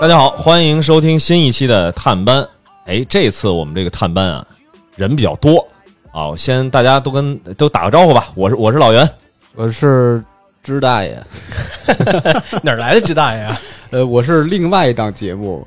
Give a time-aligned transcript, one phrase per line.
[0.00, 2.46] 大家好，欢迎收听新一期的探班。
[2.86, 4.46] 哎，这次我们这个探班啊，
[4.94, 5.58] 人比较多
[6.12, 8.30] 啊，我先大家都跟都打个招呼吧。
[8.34, 9.06] 我是我是老袁，
[9.54, 10.24] 我是
[10.62, 11.22] 支大爷，
[12.62, 13.60] 哪儿来的支大爷啊？
[13.90, 15.66] 呃，我是另外一档节目，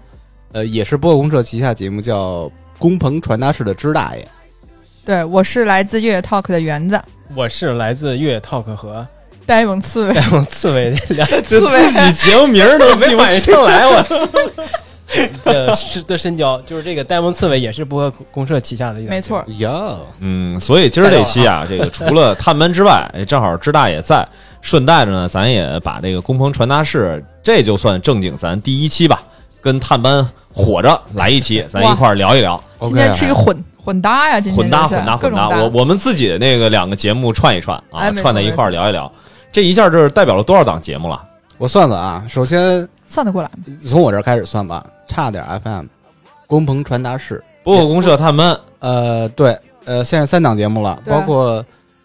[0.54, 2.46] 呃，也是播客公社旗下节目，叫
[2.80, 4.28] 《工棚传达室的支大爷。
[5.06, 7.00] 对，我是来自越野 Talk 的园子，
[7.36, 9.06] 我是来自越野 Talk 和
[9.50, 11.92] 呆萌刺猬，呆萌刺猬 两刺猬。
[11.92, 14.06] 自己节目名儿都没反应上来，我
[15.44, 19.44] 这是的深交，就是这个呆萌刺猬也是播客公社旗下的一个没错。
[19.58, 24.24] 哟，嗯，所以今儿这期啊， 这个除了探班之外，哎，正好支大也在，
[24.62, 29.20] 顺带着呢，咱也把这个工棚传达室，这就算正经咱第一期吧，
[29.62, 39.12] 跟探班火着来一期，咱一块儿聊一聊， 今天是一个混混搭呀，今天混搭就是混搭混搭，我我们自己的那个两个节目串一串啊，哎串在一块儿聊一聊，
[39.52, 41.24] 这一下这是代表了多少档节目了？
[41.58, 43.50] 我算算啊，首先算得过来。
[43.86, 45.86] 从我这儿开始算吧，差点 FM，
[46.48, 51.64] 工棚传达室，播客公社探班，呃，对，呃，现在三档节目了，对包括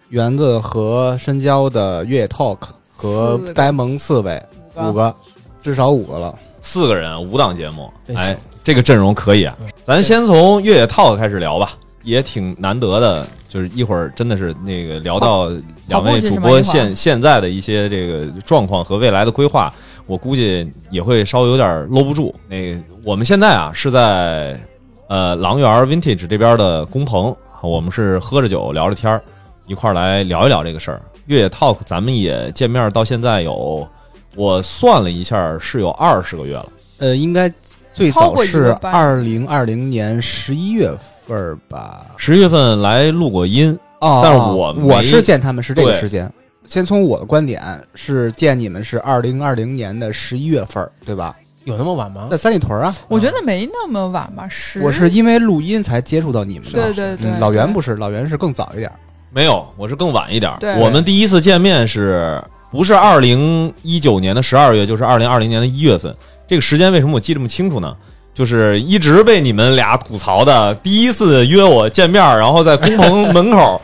[0.09, 2.59] 园子和深交的越野 Talk
[2.97, 4.43] 和四个呆萌刺猬
[4.77, 5.15] 五个，
[5.63, 6.35] 至少五个了。
[6.61, 9.57] 四个人五档节目，真哎，这个阵容可以啊。
[9.85, 11.73] 咱先从越野 talk 开始聊吧，
[12.03, 15.49] 也挺难得的，就是一会儿真的是那个聊到
[15.87, 19.73] 两位主播现现在的一些这个状况和未来的规划，
[20.07, 22.35] 我估计也会稍微有点搂不住。
[22.49, 24.59] 那个我们现在啊是在
[25.07, 27.33] 呃狼园 Vintage 这边的工棚，
[27.63, 29.23] 我们是喝着酒聊着天儿，
[29.69, 31.01] 一块儿来聊一聊这个事儿。
[31.27, 33.89] 越野 talk 咱们也见面到现在有，
[34.35, 36.67] 我算了一下是有二十个月了。
[36.99, 37.49] 呃，应该
[37.93, 40.93] 最早是二零二零年十一月
[41.27, 42.07] 份儿吧。
[42.17, 46.31] 十月份来录过音，哦，但是我我是见他们是这个时间。
[46.67, 47.63] 先从我的观点
[47.95, 51.37] 是见你们是二零二零年的十一月份儿，对吧？
[51.65, 52.27] 有那么晚吗？
[52.31, 52.95] 在三里屯啊。
[53.09, 54.81] 我觉得没那么晚吧，十。
[54.81, 56.73] 我是因为录音才接触到你们的。
[56.73, 58.97] 对对对嗯老袁不是，老袁是更早一点儿。
[59.31, 60.79] 没有，我是更晚一点儿。
[60.79, 66.15] 我们第一次见面是不是二零一九年的十二月，就是二零二零年的一月份？
[66.47, 67.97] 这个时间为什么我记这么清楚呢？
[68.35, 73.81] 就是一直被你们俩吐槽的，第一次约我见面，然后在工棚门口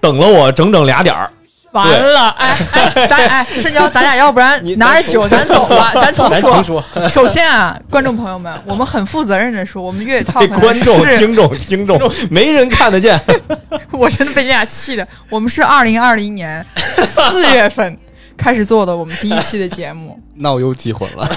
[0.00, 1.30] 等了我整整俩点儿。
[1.72, 6.82] 完了，哎哎，咱哎深交，咱俩要不然拿着酒 咱走吧，咱重说。
[7.08, 11.96] 首先啊，观众朋友们，我们很负责任的说，我们越野 talk 这呢观众、听众、听众，
[12.28, 13.16] 没人看得见。
[13.92, 15.06] 我真的被你俩气的。
[15.28, 16.66] 我们是二零二零年
[17.04, 17.96] 四月份
[18.36, 21.30] 开始做的我们第一期的节目，那我又记混了。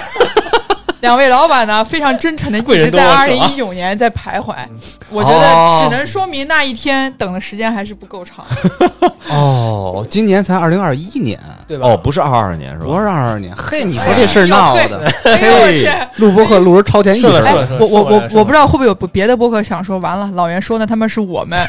[1.04, 4.54] 两位老板呢非常真诚的一直在二零一九年在徘徊，
[5.10, 8.42] 我觉哦得只能说明那一天等的时间还是不够长。
[9.28, 11.88] 哦，今年才二零二一年，对吧？
[11.88, 12.86] 哦，不是二二年是吧？
[12.86, 13.54] 不是二二年。
[13.54, 16.08] 嘿，你说哎这事儿闹的， 哎呦我天！
[16.16, 21.66] 录播客录着超前了我我我我不知道会不会有别的播客想说，完了，老袁说呢，他们是我们。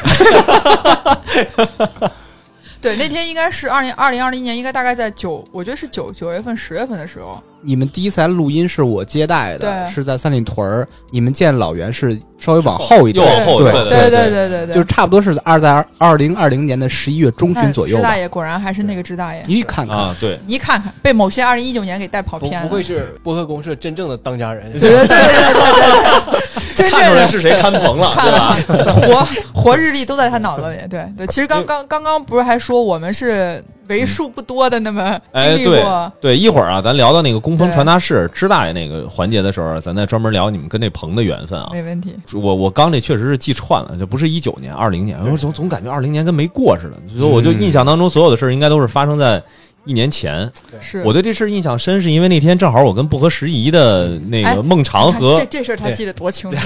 [2.80, 7.42] 对，那天应该是二零二零二零年，应该大概在九，我觉得是九九月份、十月份的时候。
[7.66, 10.86] 你们第一次来录音是我接待的，是在三里屯儿。
[11.10, 18.00] 你们见老袁是稍微往后一，点往后对对对对对对，就差不多是二在二零二零年的十一月中旬左右。
[18.00, 22.62] 大爷果然还是那个支大爷，你看看啊，对，你看看，被某些二零一九年给带跑偏了。
[22.62, 28.56] 不愧是波客公社真正的当家人，对对对对对对，看出来是谁看棚了，对吧？
[28.94, 31.26] 活活日历都在他脑子里，对对。
[31.26, 33.60] 其实刚刚刚刚不是还说我们是。
[33.88, 41.70] 为数不多的那么哎，经历对过，对，一会儿啊，咱聊到那个工棚传达室支大爷那个环节的时候，咱再专门聊你们跟那棚的缘分啊。
[41.72, 42.14] 没问题。
[42.34, 49.42] 我我刚那确实是记串了，这不是一九年、二零年，我总总感觉二零年跟没过似的，所以我就印象当中所有的事儿应该都是发生在
[49.86, 50.50] 一年前。
[50.80, 56.56] 是我对这事儿印象深，是因为那天正好我跟不合时宜的那哎个孟尝和这这事儿他记得多清楚，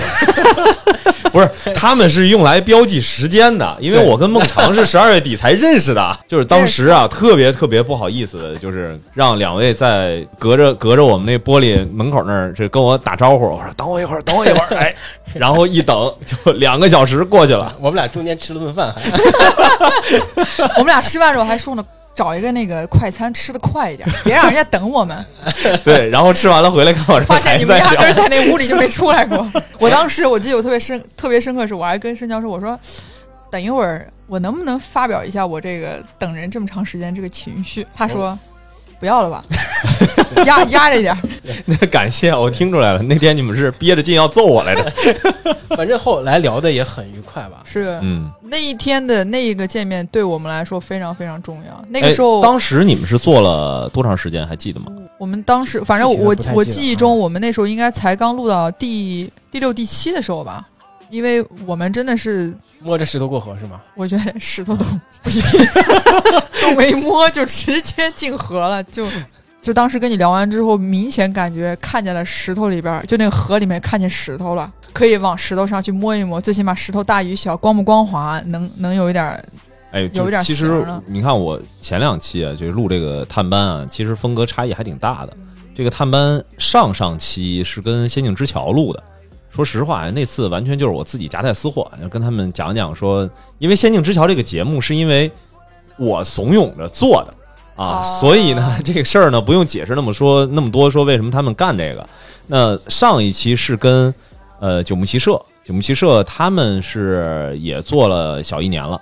[1.31, 14.95] 不是，他们是用来标记时间的，因为我跟孟尝是十二月底才认识的，就是当时啊，特别特别不好意思的，就是让两位在隔着隔着我们那玻璃门口那儿，这跟我打招呼，我说等我一会儿，等我一会儿，哎，
[15.35, 21.85] 然后一等就两个小时过去了，我们俩中间吃了顿饭， 还我们俩吃饭的时候还说呢，
[22.21, 25.25] 找一个那个快餐吃的快一点， 别让人家等我们。
[25.83, 29.51] 对，然后吃完了回来看我这发现你们压根儿在那屋里就没出来过。
[29.81, 32.79] 我当时我记得我特别深特别深刻是，我还跟申教授，我说
[33.51, 37.87] 等一会儿我能不能发表一下我这个等人这么长时间这个情绪？
[37.97, 38.39] 他说
[38.99, 39.43] 不要了吧。
[40.47, 41.21] 压压着一点儿。
[41.65, 44.93] 那感谢，我听出来了，那天你们是憋着劲要揍我来着。
[45.77, 47.63] 反正后来聊的也很愉快吧。
[47.65, 51.85] 是嗯，那一天的那一个见面，对我们来说非常非常重要。
[51.89, 54.47] 那个哎时候，当时你们是做了多长时间？
[54.47, 54.87] 还记得吗？
[55.19, 60.67] 我们当时反正我我记忆中，我们那时候应该才刚录到第第六、第七的时候吧，
[61.11, 63.81] 因为我们真的是，摸着石头过河是吗？
[63.95, 64.85] 我觉得石头都
[65.23, 65.61] 不一定，
[66.63, 69.07] 都没摸就直接进河了，就。
[69.63, 79.45] 就当时跟你聊完之后，明显感觉看见了石头里边，就那个河里面看见石头了，可以往石头上去摸一摸，最起码石头大与小，光不光滑，能能有一点儿
[79.93, 85.37] 哎，有一点其实你看我前两期啊，就是录这个探班啊，其实风格差异还挺大的。
[85.75, 89.03] 这个探班上上期是跟《仙境之桥》录的，
[89.49, 93.29] 说实话，那次完全就是我自己夹带私货，跟他们讲讲说，
[93.59, 95.31] 因为《仙境之桥》这个节目是因为
[95.99, 97.37] 我怂恿着做的
[97.81, 102.07] 啊，哦所以呢， 这个事儿呢不用解释那么说那么多，说为什么他们干这个。
[102.47, 104.13] 那上一期是跟
[104.61, 109.01] 呃九牧骑社，九牧骑社他们是也做了小一年了。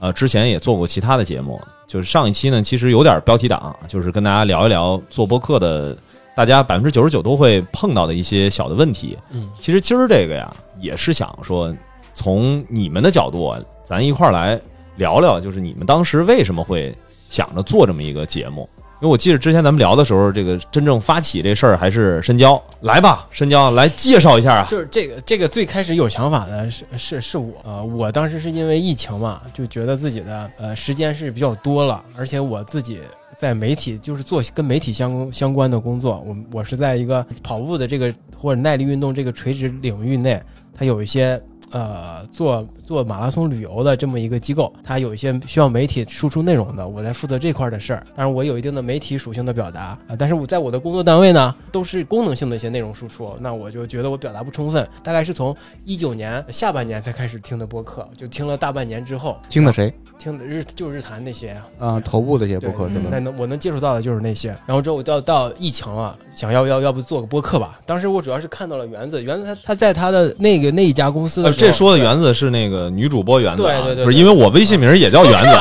[0.00, 5.96] 呃，之前也做过其他的节目，就是上一期呢，其实有点标题党，就是跟大家聊一聊做播客的，
[6.34, 9.16] 大家百分之九十九都会碰到的一些小的问题。
[9.30, 11.74] 嗯，其实今儿这个呀，也是想说，
[12.12, 14.60] 从你们的角度啊，咱一块儿来
[14.96, 16.94] 聊聊，就是你们当时为什么会
[17.28, 18.68] 想着做这么一个节目？
[19.02, 22.60] 因为我记得之前咱们聊的时候，这个真正发起这事儿还是深交。
[22.80, 24.68] 来吧，深交，来介绍一下啊。
[24.70, 33.00] 就是这个这个最开始有想法的是是是我呃，我当时是因为疫情嘛，就觉得自己的呃时间是比较多了，而且我自己
[33.36, 40.42] 在媒体就是做跟媒体相相关的工作，我我是在一个跑步的这个或者耐力运动这个垂直领域内，
[40.74, 41.38] 它有一些。
[41.70, 48.06] 呃，做做马拉松旅游的这么一个机构，它有一些需要媒体输出内容的，我在负责这块儿的事儿。
[48.14, 54.88] 当然，我有一定的媒体属性的表达啊、但是我在我的工作单位呢， 都是功能性的一些内容输出，那我就觉得我表达不充分。
[55.02, 55.54] 大概是从
[55.84, 62.00] 一九年下半年才开始听的播客，就听了大半年之后，听的谁听的日就日坛那些啊，啊？
[62.00, 63.08] 头部的一些对播客是吧？
[63.10, 64.48] 那能我能接触到的就是那些。
[64.66, 67.78] 然后之后我到到疫情了，想要要要不做个播客吧。
[67.84, 75.58] 当时我主要是看到了园子，园子他他在他的那个那一家公司的呃，时候，这说的园子是那个女主播园子、啊，对对对不是因为我微信名也叫园子，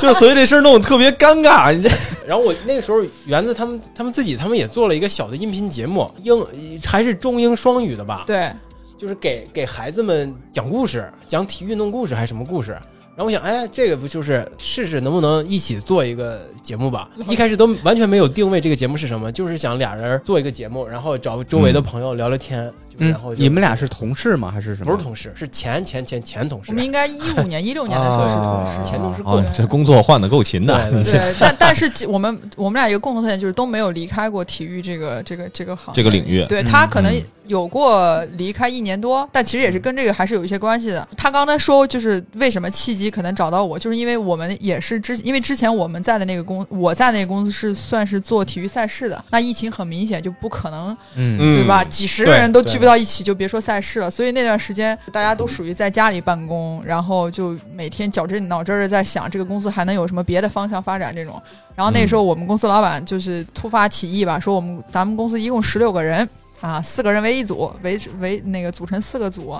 [0.00, 1.74] 就所以这事儿弄得特别尴尬。
[1.74, 1.88] 你这
[2.26, 6.44] 然后我那个时候园子他们他们自己他们也做了一个小的音频节目，英
[6.84, 8.50] 还是中英双语的吧，对，
[8.98, 12.76] 就是给给孩子们讲故事，讲体育运动故事还是什么故事。
[13.18, 17.10] 然后我想，哎，这个不就是试试能不能一起做一个节目吧？
[17.28, 24.50] 一开始都完全没有定位这个节目是什么，就是想俩人做一个节目，然后找周围的朋友聊聊天，就嗯然后，就你们俩是同事吗？
[24.50, 24.92] 还是什么？
[24.92, 28.80] 不是同事，是前前前前同事我，们应该一五年、 一六年的时候是同事。
[28.80, 30.90] 啊前同事哦过，这工作换的够勤的。
[31.02, 41.06] 对 但但是其我们我们俩一个共同特点就是都没有离开过体育这个这个这个行业这个领域对嗯他可能嗯有过离开一年多，但其实也是跟这个还是有一些关系的。
[41.16, 51.82] 他刚才说就是为什么契机可能找到我，就是因为我们也是之因为之前我们在的那个公我在那个公司是算是做体育赛事的，那疫情很明显就不可能嗯嗯对吧？
[51.84, 54.10] 几十个对人都对聚不到一起，就别说赛事了。
[54.10, 61.40] 所以那段时间大家都属于在家里办公，然后就每天绞着脑汁儿在想这个公司还能有什么别的方向发展这种。
[61.76, 66.28] 然后那时候我们公司老板就是突发奇意吧，说我们咱们公司一共十六个人。
[66.60, 69.56] 啊，四个人为一组，为为那个组成四个组，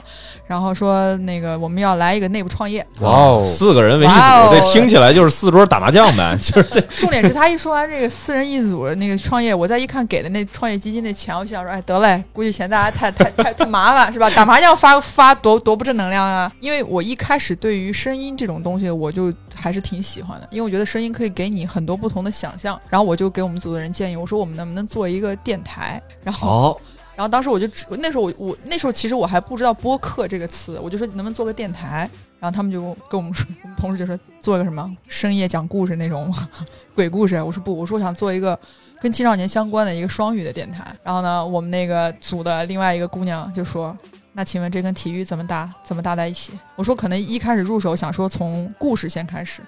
[0.47, 2.85] 然后说那个我们要来一个内部创业。
[3.01, 4.15] 哇哦四个人为一组，
[4.53, 6.81] 这听起来就是四桌打麻将呗，就是这。
[6.99, 14.29] 重点是他一说完这个四人一组的那个创业，我再一看给的那创业基金那钱，我想说，哎，得嘞，估计嫌大家太太太太麻烦是吧？
[14.31, 16.53] 打麻将发发多多不正能量啊！
[16.61, 22.81] 因为我一开始对于声音这种东西，我就还是挺喜欢的，因为我觉得声音可以给你很多不同的想象。
[22.89, 26.01] 然后我就给我们组的人建议，我说我们能不能做一个电台？
[26.23, 26.81] 然后哦，
[27.17, 32.09] 然后当时我就那时候我我那时候其实我还不知道播客这个词，我就说你能不能做个电台？
[32.39, 36.33] 然后他们就跟我们说，我们同事就说做个什么深夜讲故事那种
[36.95, 37.43] 鬼故事。
[37.43, 38.57] 我说不，我说我想做一个
[39.01, 40.95] 跟青少年相关的一个双语的电台。
[41.03, 43.97] 然后呢，我们那个组的另外一个姑娘就说。
[44.39, 45.69] 那请问这跟体育怎么搭？
[45.83, 46.53] 怎么搭在一起？
[46.77, 49.63] 我说可能一开始入手想说从故事先开始，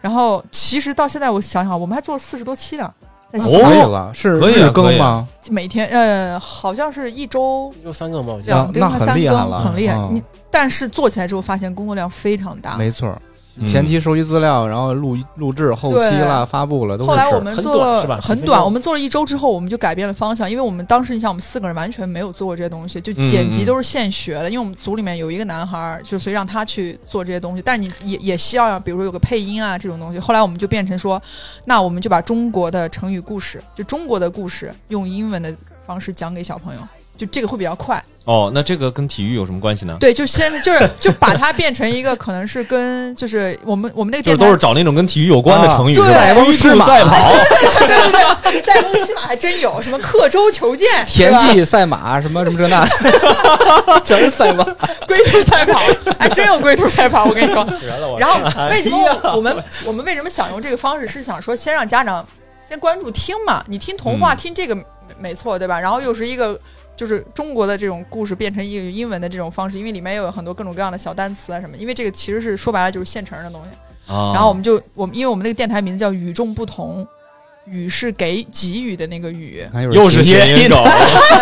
[0.00, 2.92] 然后其实到现在我想想，我们还做了四十多期呢，
[3.30, 5.28] 可以了，是可以更吗？
[5.50, 8.54] 每天呃好像是一周一周三个嘛，我记得。
[8.54, 9.94] 两更那很和三更，厉害了很厉害。
[9.94, 13.16] 嗯你但是做起来之后发现工作量非常大，没错
[13.66, 24.48] 前期收集资料，然后录录制，后期啦，发布了，都是后来我们做了短是吧很短，我们做了一周之后，我们就改变了方向，因为我们当时你想，我们四个人完全没有做过这些东西，就剪辑都是现学的。
[24.48, 30.18] 因为我们组里面有一个男孩儿，就所以让他去做这些东西，但你也也需要，比如说有个配音啊这种东西。
[30.18, 31.20] 后来我们就变成说，
[31.64, 35.54] 那我们就把中国的成语故事，就中国的故事，用英文的
[35.86, 36.80] 方式讲给小朋友。
[37.18, 39.96] 就这个会比较快，哦，那这个跟体育有什么关系呢？
[39.98, 47.32] 对，就先就是就把它变成一个可能是跟就是我们我们那个就是电台都是找那种跟体育有关的成语，龟塞翁失马兔赛跑，
[47.80, 48.12] 对对
[48.52, 52.86] 对，塞翁失马还真有什么刻舟求剑、田忌赛马什么什么这那，
[54.04, 54.64] 全是赛马。
[55.08, 55.80] 龟兔赛跑，
[56.20, 57.66] 还真有龟兔赛跑，我跟你说。
[58.18, 58.38] 然后
[58.70, 58.98] 为什么
[59.34, 61.08] 我们我们为什么想用这个方式？
[61.08, 62.24] 是想说先让家长
[62.68, 64.84] 先关注听嘛，你听童话、嗯听这个没
[65.18, 65.80] 没错，对吧？
[65.80, 66.56] 然后又是一个。
[66.98, 71.76] 就是中国的这种故事变成一个英文的这种方式，因为里面又有很多各种各样的小单词啊什么。
[71.76, 73.68] 因为这个其实是说白了就是现成的东西。
[74.12, 77.06] 啊然后我们就我们因为我们那个电台名字叫与众不同，
[77.66, 79.62] 与是给给予的那个与，
[79.92, 80.82] 又是谐音梗，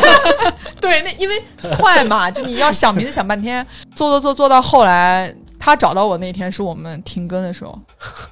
[0.81, 1.43] 对，那因为
[1.79, 7.79] 快嘛，就你要想名字想半天，做做做做到后来，他找到我那天是我们停更的时候，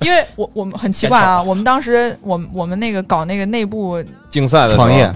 [0.01, 5.11] 因为我我们很奇怪啊， 我们当时我们我们那个搞那个内部竞赛的创业？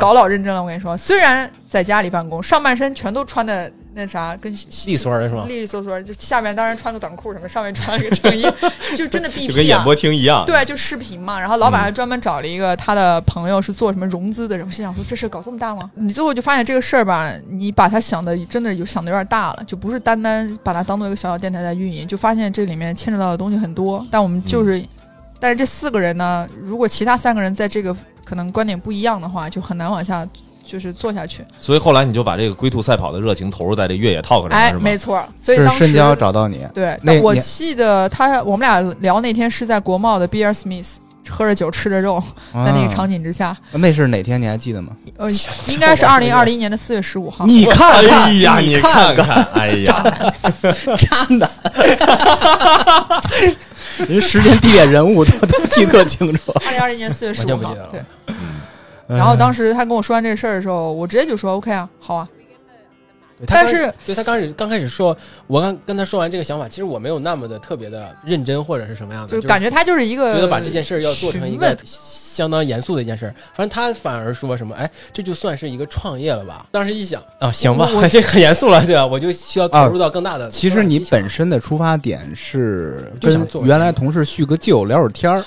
[0.00, 5.44] 搞老认真了，我跟你说，虽然在家里办公，上半身全都穿的那啥，跟利索儿的是吧？
[5.48, 8.46] 利利索索，就下面当然穿个短裤什么，上面穿了个衬衣，
[8.96, 9.48] 就真的 BP 啊。
[9.48, 10.44] 就跟演播厅一样。
[10.46, 11.40] 对，就视频嘛。
[11.40, 15.90] 然后老板还专门找了一个他的朋友是做什么融资的人，我心想说这事儿搞这么大吗？
[15.96, 24.06] 你最后就发现这个事儿吧，你把它想的真的有想的有点大了，就不是单单把它当做一个小小电台在运营，就发现这里面牵扯到的东西很多。
[24.12, 24.80] 但我们就是，
[25.40, 30.24] 但是这四个人呢，如果其他三个人在这个可能观点不一样的话，就很难往下
[30.68, 31.42] 就是做下去。
[31.60, 34.80] 所以后来你就把这个龟兔赛跑的热情投入在这越野 talk 上，哎，是吗？
[34.82, 40.88] 没错，所以当时是深交找到你，对，那我记得他我们俩聊那天是在国贸的 Beer Smith。
[41.30, 42.22] 喝着酒，吃着肉，
[42.54, 44.96] 在那个场景，之下，那是哪天你还记得吗？
[45.18, 45.30] 呃，
[45.68, 47.44] 应该是 二零二零年的四月十五号。
[47.44, 50.32] 你看看，哎呀，你看看看，哎呀，
[50.96, 51.50] 渣男，
[54.08, 56.40] 人时间、地点、人物都都记特清楚。
[56.64, 58.00] 二零二零年四月十五号对。
[59.08, 62.28] 嗯然后当时他跟我说完这个事儿的时候，我直接就说 OK 啊，好啊。
[63.38, 73.34] 对但是对他刚开始刚开始说，我刚跟他说完这个想法，其实我没有那么的特别的认真或者是什么样的，就感觉他就是一个觉得把这件事儿要做成一个相当严肃的一件事儿。
[73.54, 76.66] 反正他反而说什么，哎，这就算是一个创业了吧？
[76.72, 79.06] 当时一想啊，行吧，我 这很严肃了，对吧？
[79.06, 80.50] 我就需要投入到更大的。
[80.50, 85.44] 其实你本身的出发点是跟就想做原来同事叙个旧，聊会儿天儿。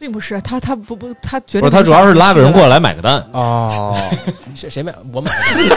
[0.00, 3.94] 并不是他他不不他觉得不是他主要是拉个人过来买个单，哦，
[4.56, 4.92] 谁谁买？
[5.12, 5.76] 我买的，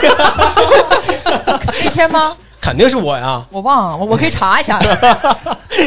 [1.84, 2.34] 那天吗？
[2.64, 3.44] 肯定是我呀。
[3.50, 4.80] 我忘了，我我可以查一下。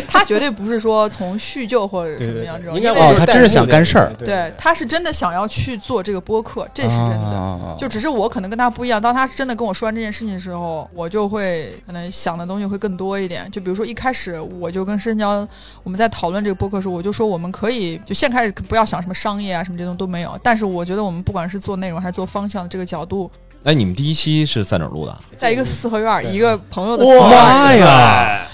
[0.08, 7.38] 他绝对不是说从叙旧或者什么样这种，因为应该他真是想干事儿对，他是真的想要去做这个播客，这是真的。
[7.38, 13.50] 哦就只是我可能跟他不一样，当他真的跟我说完这件事情的时候，我就会可能想的东西会更多一点。
[13.50, 15.48] 就比如说一开始我就跟深交
[15.84, 23.32] 我们在讨论这个播客的时候，我就说我们可以就现开始不要想什么商业啊什么这种都没有，但是我觉得我们不管是做内容还是做方向这个角度，
[23.64, 25.18] 哎，你们第一期是在哪儿录的？
[25.38, 28.48] 在一个四合院一个朋友的四合院妈，呀！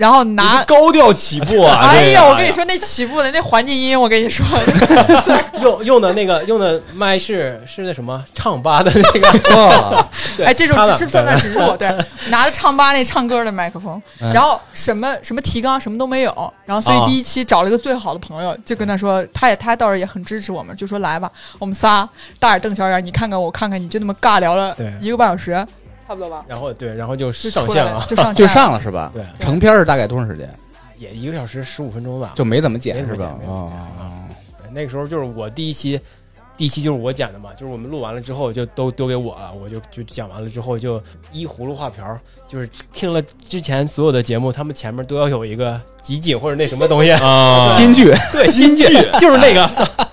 [0.00, 0.64] 然后拿。
[0.64, 1.78] 高调起步啊！
[1.92, 4.46] 哎呀，我跟你，说，那起步的那环境音，我跟你说，
[5.60, 10.06] 用用的那个用的麦是是那什么唱吧的那个，
[10.44, 11.76] 哎，这种这算不算植入？
[11.76, 11.92] 对，
[12.28, 25.66] 拿着唱吧那唱歌的麦克风，嗯然后什么什么提纲什么都没有，然后所以啊第一期找了一个最好的朋友，就跟他说，他也他倒是也很支持我们，就说来吧，我们仨大眼瞪小眼，你看看我看看你，就那么尬聊了对一个半小时，
[26.10, 29.12] 差不多吧，然后对，然后就就上线了，就 上就上了是吧？
[29.14, 30.52] 对，成片是大概多长时间？
[30.98, 32.32] 也一个小时十五分钟吧。
[32.34, 33.14] 就没怎么剪是吧？
[33.14, 33.72] 么剪没怎么哦
[34.72, 36.00] 那个时候就是我第一期，
[36.56, 41.00] 第一期就是我剪的嘛，就是我们录完了之后就都丢给我了，我就就讲完了之后就
[41.30, 48.82] 依葫芦画瓢，就是听了之前所有的节目，他们前面都要有一个集锦或者那什么东西， 啊，金句，对，金句
[49.20, 49.70] 就是那个。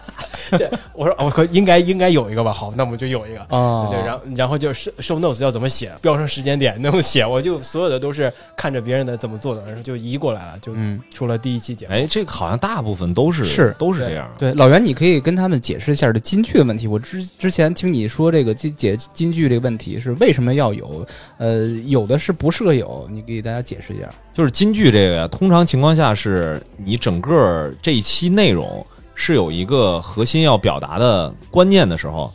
[0.58, 3.46] 对，我说我可应该应该有一个吧，好，那我们就有一个。
[3.50, 11.94] 哦，对，然后然后就 show show notes 要怎么写，标上时间点那么写，我就所有的都是看着别人的怎么做的，然后就移过来了，就嗯，出了第一期节目。
[11.94, 14.30] 哎，这个好像大部分都是是都是这样。
[14.38, 16.88] 对，老袁，你可以跟他们解释一下这金句的问题。
[16.88, 21.06] 我之之前听你说这个金解金句这个问题是为什么要有，
[21.38, 24.10] 呃，有的是不适合有，你给大家解释一下。
[24.34, 28.86] 就是金句这个呀，通常情况下是你整个这一期内容
[29.20, 32.32] 是有一个核心要表达的观念的时候，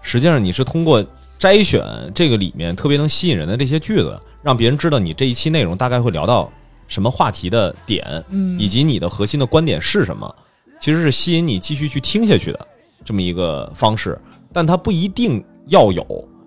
[0.00, 1.04] 实际上你是通过
[1.38, 1.84] 摘选
[2.14, 6.50] 这个里面特别能吸引人的这些句子，让别人知道你这一期内容大概会聊到
[6.88, 10.34] 什么话题的点，嗯，以及你的核心的观点是什么，
[10.80, 12.66] 其实是吸引你继续去听下去的
[13.04, 14.18] 这么一个方式。
[14.54, 16.02] 但它不一定要有，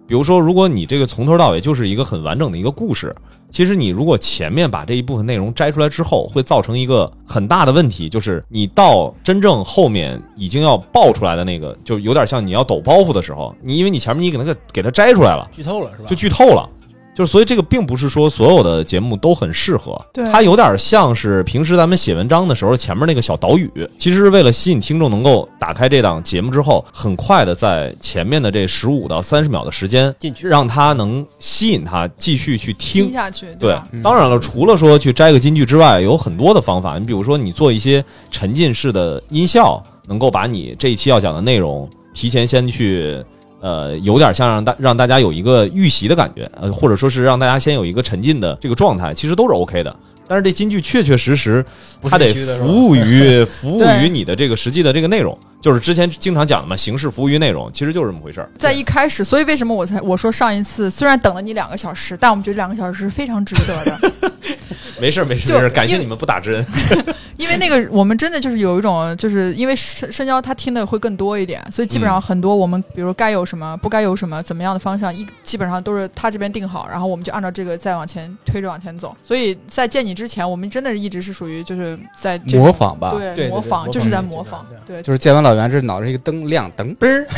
[0.07, 3.15] 比如说，如果你这个从头到尾就是一个很完整的一个故事，
[3.55, 16.03] 其实你如果前面把这一部分内容摘出来之后，会造成一个很大的问题，就是你到真正后面已经要爆出来的那个，就有点像你要抖包袱的时候，你因为你前面你给那个给它摘出来了，剧透了是吧？
[16.05, 16.69] 就剧透了。
[17.15, 33.13] 就是，所以这个并不是说所有的节目都很适合，对它有点像是平时咱们写文章的时候前面那个小导语，其实是为了吸引听众能够打开这档节目之后，很快的在前面的这十五到三十秒的时间进去让他能吸引他继续去听听。
[33.13, 36.99] 下去，对吧？，当然了，除了说去摘个金句之外，有很多的方法。
[36.99, 43.23] 你比如说，你做一些沉浸式的音效，能够把你这一期要讲的内容提前先去，
[43.65, 49.95] 呃，有点像让大让大家有一个预习的感觉，呃，或者说是让大家先有一个沉浸的这个状态，其实都是 OK 的。
[50.27, 51.65] 但是这金句确确实实，
[52.03, 58.49] 它得服务于 服务于你的这个实际的这个内容，就是之前经常讲的嘛，形式服务于内容，其实就是这么回事儿。
[58.57, 64.11] 在一开始，所以为什么我才我说上一次虽然等了你两个小时，但我们觉得两个小时是非常值得的，
[64.99, 66.65] 没事儿没事儿没事儿，感谢你们不打针。
[67.37, 79.13] 因为那个我们真的就是有一种，就是因为深深交他听的会更多一点，所以基本上很多我们比如该有什么，不该有什么，怎么样的方向，一基本上都是他这边定好，然后我们就按照这个再往前推着往前走。
[79.21, 85.01] 所以在见你之前，我们真的是一直是属于就是在模仿吧，对对对模仿，就是在模仿，对。
[85.03, 87.27] 就是见完老袁，这脑袋一个灯亮，灯嘣儿，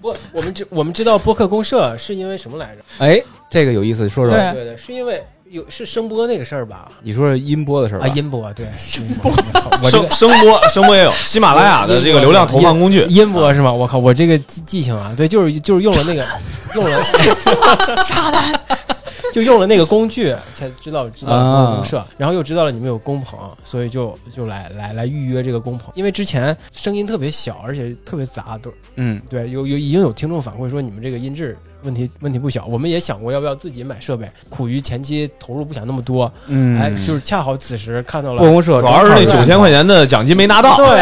[0.00, 2.80] 不，我们知我们知道播客公社是因为什么来着？
[2.98, 4.34] 哎，这个有意思，说说。
[4.34, 6.90] 对对对，是因为有是声波那个事儿吧？
[7.02, 8.08] 你说是音波的事儿吧啊，？
[8.14, 9.32] 音波对， 声波，
[9.90, 13.02] 声声波声波也有，喜马拉雅的这个流量投放工具。
[13.04, 13.72] 音波是吗？
[13.72, 16.24] 我靠，我这个记记性啊，对，就是就是用了那个
[16.74, 17.02] 用了
[18.04, 18.60] 渣男，
[19.32, 40.76] 就用了那个工具，才知道知道公社，然后又知道了你们有工棚，所以就就来来来预约这个工棚，因为之前声音特别小，而且特别杂，都嗯，对，有有已经有听众反馈说你们这个音质问题问题不小，我们也想过要不要自己买设备，苦于前期投入不想那么多，嗯，哎，就是恰好此时看到了播公社主要是那九千块钱的奖金没拿到。
[40.76, 41.00] 对，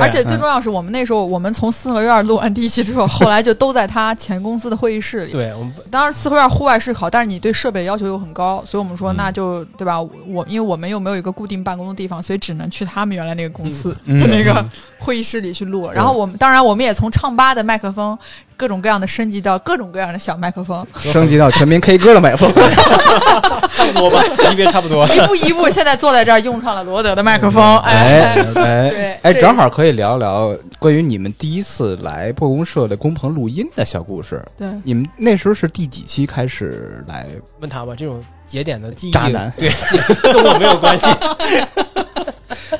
[0.00, 5.32] 而且最重要是我们那时候，我们从四合院录完第一期之后，后来就都在他前公司的会议室里。
[5.32, 10.00] 对我们当然，四合院户外是好，但是你对设备要求又很高，所以我们说嗯那就对吧？
[10.00, 14.64] 我因为我们又没有一个固定办公的地方，所以只能去他们原来那个公司嗯那个
[14.98, 15.90] 会议室里去录。
[15.92, 18.16] 然后我们当然我们也从唱吧的麦克风
[18.56, 22.52] 各种各样的升级到各种各样的小麦克风， 升级到全民 K 歌的麦克风。
[23.76, 25.06] 差不多吧，级别差不多。
[25.06, 34.42] 一步一步，现在坐在这儿用上了罗德的麦克风，哎哎，哎对哎，正好可以聊聊关于你们第一次来破公社的工棚录音的小故事。
[34.58, 34.66] 对。
[34.82, 37.26] 你们那时候是第几期开始来？
[37.60, 39.70] 问他吧，这种节点的记忆，渣男对，
[40.32, 41.06] 跟我没有关系，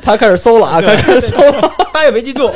[0.03, 1.71] 他开始搜了啊，开始搜了。
[1.93, 2.51] 他也没记住。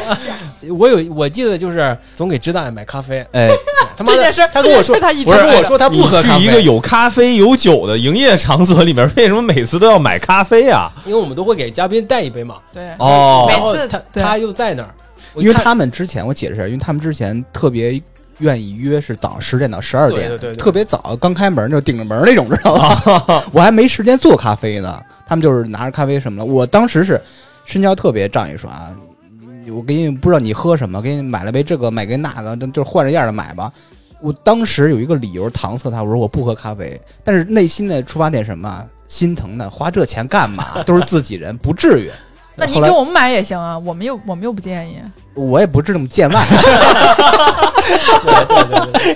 [0.68, 3.48] 我有，我记得就是总给知大买咖啡，哎，
[3.96, 6.40] 他妈的这件事，他跟我说他一我说他不喝咖啡。
[6.40, 10.90] 去一个有咖啡有酒的营业场所里面，为什么每次都要买咖啡啊？
[11.06, 12.56] 因为我们都会给嘉宾带一杯嘛。
[12.72, 12.90] 对。
[12.98, 13.46] 哦。
[13.48, 14.94] 每次然后他他又在那儿，
[15.36, 18.00] 因为他们之前我解释一下，因为他们之前特别
[18.38, 20.54] 愿意约是早上十点到十二点，对对对。
[20.54, 23.42] 对特别早，刚开门就顶着门那种，知道吗？
[23.52, 26.44] 我还没时间做咖啡呢，他们就是拿着咖啡什么的。
[26.44, 27.20] 我当时是
[27.64, 28.90] 身交特别仗义说啊，
[29.70, 33.72] 我给你不知道你喝什么，给你买了杯这个，买杯那个，就是换着样的买吧。
[34.20, 38.84] 我当时有一个理由搪塞他，我说我不喝咖啡，但是内心的出发点什么？
[39.08, 40.82] 心疼的，花这钱干嘛？
[40.84, 42.10] 都是自己人，不至于。
[42.60, 44.96] 那你给我们买也行啊，我们又我们又不介意。
[45.34, 46.44] 我也不是这么见外，
[48.22, 49.14] 对对对对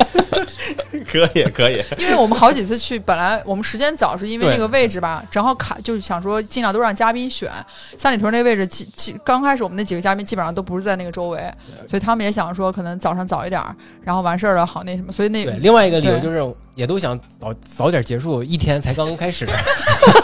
[0.93, 7.51] 对，可以可以，因为我们好几次去，本来我们时间早，是因为对那个位置吧，正好卡，就是想说尽量都让嘉宾选。
[7.99, 11.53] 三里屯那位置，基基刚开始我们那几个嘉宾基本上都不是在那个周围，
[11.89, 19.47] 所以他们也想说可能早上早一点儿，然后完事儿了好那什么，所以那对，另外一个理由对就是也都想早早点结束，一天才刚刚开始。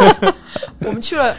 [0.87, 1.37] 我们去了。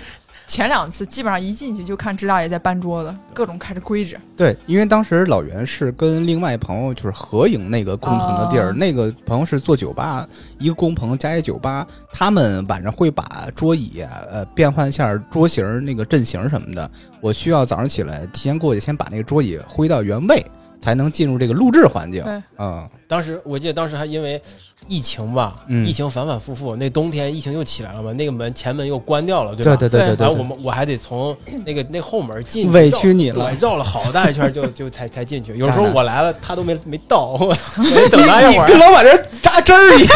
[0.52, 4.20] 前两次基本上一进去就看支大爷在搬桌子，各种开着规制。
[4.36, 10.28] 对，因为当时老袁是跟另外朋友就是合营那个工棚的地儿，哦那个朋友是做酒吧，
[10.60, 16.92] 一个工棚加一酒吧，他们晚上会把桌椅啊呃变换一下桌型、那个阵型什么的。
[17.22, 20.46] 我需要早上起来提前过去，先把那个桌椅挥到原位，
[20.82, 22.26] 才能进入这个录制环境。
[22.58, 24.42] 嗯，当时我记得当时还因为
[24.88, 29.76] 疫情吧，嗯疫情反反复复，那冬天疫情又起来了嘛，那个门前门又关掉了，对吧？
[29.78, 35.56] 对对对对然后我们我还得从那个那后门进去，委屈你了，绕了好大一圈就 就才才进去。
[35.58, 38.80] 有时候我来了，他都没没到， 我我得等他一会儿你跟。
[38.80, 40.10] 老板这扎针儿一样。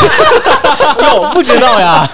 [1.23, 2.09] 哟，不知道呀，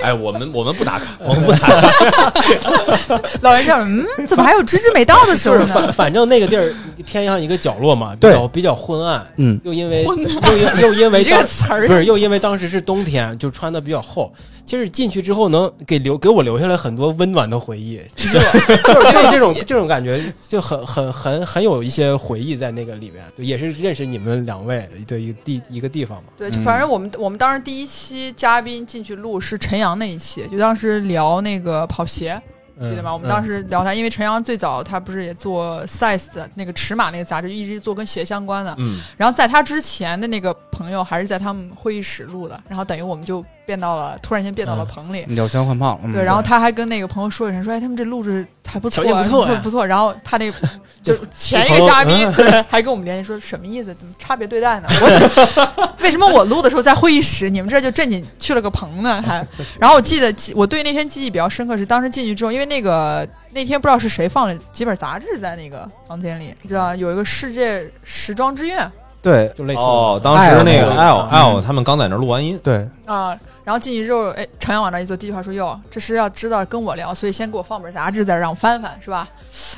[0.00, 3.20] 哎，我们我们不打卡，我们不打卡。
[3.42, 5.66] 老人家，嗯，怎么还有芝芝没到的时候呢？
[5.66, 6.72] 反反正那个地儿
[7.04, 14.32] 偏向一个角落嘛，比对较比较昏暗，嗯，又因为又因又因为这个词儿不是又因为当时是冬天，就穿的比较厚。
[14.68, 26.28] 其实进去之后能给留给我留下来很多温暖的回忆， 就是就是就是这种 这种感觉就很很很很有一些回忆在那个里面，也是认识你们两位的一个地一个地方嘛。
[26.36, 32.38] 对，反正我们我们当时第一期嘉宾进去录是陈阳那一期，就当时聊那个跑鞋，
[32.80, 33.10] 记得吗？
[33.10, 38.74] 嗯我们当时聊他，因为陈阳最早他不是也做 size 的那个尺码那个杂志，一直做跟鞋相关的。
[38.78, 45.24] 嗯，然后在他之前的那个朋友还是在他们会议室录的，然后等于我们就变到了突然间变到了棚里。
[45.28, 49.86] 鸟枪换炮，了对，然后他还跟那个朋友说一声，说哎，他们这录制还不错，不错呀不不错。
[49.86, 50.68] 然后他那个
[51.02, 53.94] 就是前一个嘉宾，对，还跟我们联系说什么意思？
[53.94, 54.88] 怎么差别对待呢？
[54.90, 59.22] 我为什么我录的时候在会议室，你们这就正经去了个棚呢？
[59.22, 59.46] 还，
[59.78, 68.90] 然后我记得我对那天记忆比较深刻是当时进去之后，因为那个那天不知道是谁放了几本杂志在那个房间里，你知道有一个世界时装之愿
[69.22, 73.38] 对就类似哦，当哎时那个哎 L 嗯 L 他们刚在那录完音，对，啊。
[73.68, 79.28] 然后进去之后，哎，常阳往那一坐，第一句话说：“哟，这是要知道跟我聊，所以先给我放本杂志，再让我翻翻，是吧？”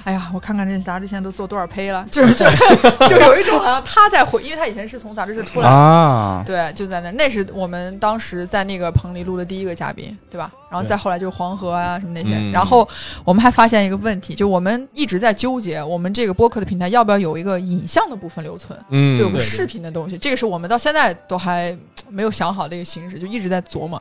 [0.05, 2.47] 哎呀，我看看这杂志现在都做多少胚了，就是就
[3.11, 10.53] 就有一种好像他在回，因为他以前是从杂志社出来的，啊，对，就在那，那是我们当时在那个棚里录的第一个嘉宾，对吧？
[10.71, 12.89] 然后再后来就是黄河啊什么那些，嗯然后
[13.25, 21.77] 我们还发现一个问题，就我们一直在纠结，我们这个播客的平台要不要有一个影像的部分留存，嗯就有个视频的东西，这个是我们到现在都还
[22.11, 24.01] 没有想好的一个形式，就一直在琢磨。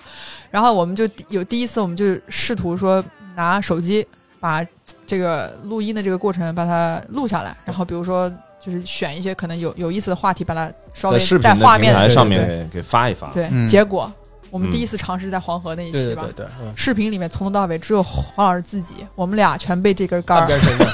[0.52, 3.04] 然后我们就有第一次，我们就试图说
[3.36, 4.06] 拿手机
[4.40, 4.66] 把
[5.06, 13.30] 这个录音的这个过程把它录下来，然后比如说就是选一些可能有有意思的话题，把它稍微带画面的上对面给给发一发。
[13.32, 14.12] 对，嗯结果
[14.52, 20.48] 我们嗯第一次尝试在黄河那一期吧，对对对对，嗯，视频里面从头到尾只有黄老师自己，我们俩全被这根杆儿。
[20.48, 20.86] 半边身子，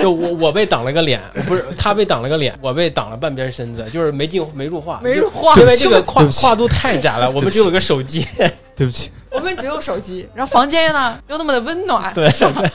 [0.02, 8.26] 就我我被挡了个脸，不是他被挡了个脸，我被挡了半边身子，就是没进没入画，没入画因为这个跨跨度太窄了，我们只有一个手机，
[8.76, 12.26] 对不起，我们只有手机，然后房间呢又那么的温暖，对，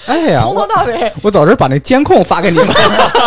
[0.06, 2.68] 哎呀，从头到尾，我早知把那监控发给你们，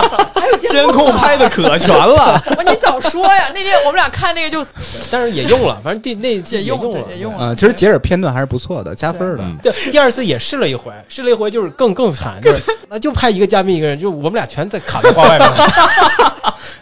[0.70, 3.50] 监控拍的可全了，我你早说呀！
[3.54, 4.66] 那天我们俩看那个就
[5.10, 9.44] 但是也用了，反正第那也用用了，也用了啊，其实截止片段还是不错的，加分的。
[9.44, 15.48] 嗯对，第二次也试了一回，试了一回就是更更惨，就是那就派一个嘉宾一个人，就我们俩全在卡在画外面。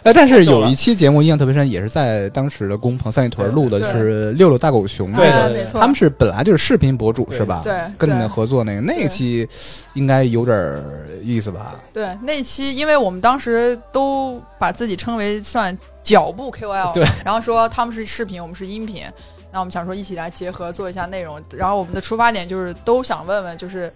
[0.03, 5.11] 哎，但是有一期节目印象特别深，也是在当时的工棚三里屯录的，就是六六大狗熊。
[5.13, 7.61] 对对对哎没错，他们是本来就是视频博主是吧？
[7.63, 9.47] 对跟你们合作那个那一期
[9.93, 11.79] 应该有点儿意思吧？
[11.93, 19.03] 对那期，因为我们当时都把自己称为算脚步 KOL，对，然后说他们是视频，我们是音频，
[19.51, 23.93] 那我们想说一起来结合做一下内容，然后我们的出发点就是都想问问，就是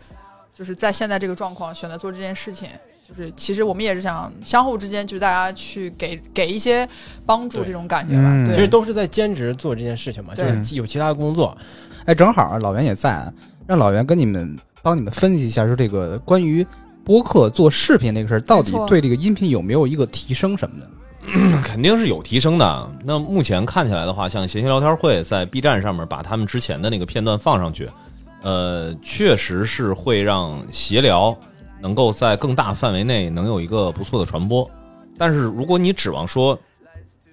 [0.53, 2.69] 就是在现在这个状况选择做这件事情。
[3.07, 6.87] 就是其实我们也是想相互之间，就是大家去给给一些
[7.25, 8.29] 帮助这种感觉吧。
[8.31, 11.55] 嗯对其实都是在兼职做这件事情嘛，就是有其他的工作。
[12.05, 13.31] 哎，正好啊老袁也在啊，
[13.67, 16.65] 让老袁跟你们帮你们分析一下，说这个关于
[17.03, 20.89] 播客做视频这个事儿，到底对这个音频有没有一个提升什么的？
[21.63, 22.91] 肯定是有提升的。
[23.03, 27.89] 那目前看起来的话，像闲闲聊天会在 B 站上面把他们之前的那个片段放上去，
[28.43, 31.35] 呃，确实是会让闲聊
[31.81, 34.69] 能够在更大范围内能有一个不错的传播。
[35.17, 36.57] 但是如果你指望说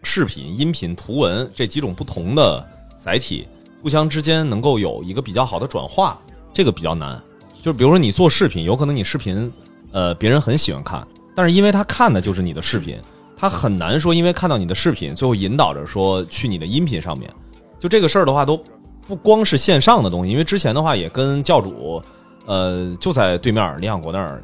[0.03, 2.65] 视频、音频、图文这几种不同的
[2.97, 3.47] 载体
[3.83, 6.19] 互相之间能够有一个比较好的转化，
[6.53, 7.21] 这个比较难。
[7.61, 9.53] 就比如说你做视频，有可能你视频
[9.93, 13.01] 呃别人很喜欢看，但是因为他看的就是你的视频，
[13.37, 17.33] 他很难说因为看到你的视频，最后引导着说去你的音频上面。
[17.81, 18.61] 就这个事儿的话，都
[19.07, 22.01] 不光是线上的东西，因为之前的话也跟教主，
[22.47, 24.43] 呃，就在对面李想国那儿，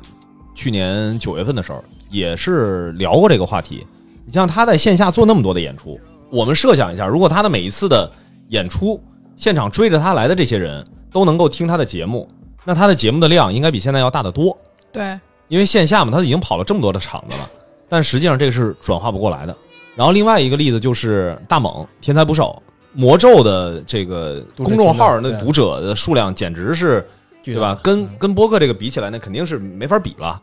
[0.54, 3.86] 去年九月份的时候也是聊过这个话题。
[4.24, 5.98] 你像他在线下做那么多的演出，
[6.30, 8.10] 我们设想一下，如果他的每一次的
[8.48, 9.02] 演出
[9.36, 12.28] 现场追着他来的这些人都能够听他的节目，
[12.64, 14.56] 那他的节目的量应该比现在要大得多。
[14.92, 17.48] 对因为线下嘛，他已经跑了这么多的场子了，
[17.88, 19.56] 但实际上这个是转化不过来的。
[19.96, 27.08] 然后另外一个例子就是大猛天才捕手魔咒的这个公众号那读者的数量简直是，
[27.52, 27.78] 对对吧？
[27.82, 30.40] 跟跟播客这个比起来，那肯定是没法比了。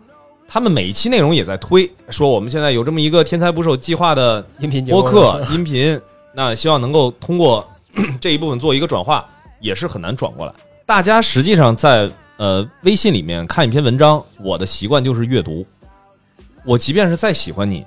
[0.48, 6.00] 他们每一期内容也在推，说我们现在有这么一个天才捕手计划的音频播客音频，
[6.34, 7.68] 那希望能够通过
[8.22, 9.28] 这一部分做一个转化，
[9.60, 10.54] 也是很难转过来。
[10.86, 15.66] 大家实际上在呃微信里面看一篇文章，我的习惯就是阅读。
[16.64, 17.84] 我即便是再喜欢你，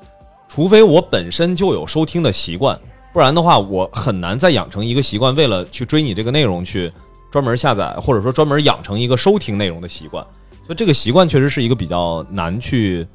[0.49, 2.77] 除非我本身就有收听的习惯，
[3.13, 6.93] 不然的话，我很难再养成一个习惯，为了去追你这个内容去
[7.31, 10.25] 专门下载，或者说专门养成一个收听内容的习惯。
[10.67, 13.07] 所以这个习惯确实是一个比较难去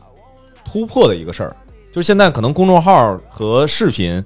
[0.65, 1.55] 突破的一个事儿。
[1.91, 4.23] 就是现在可能公众号和视频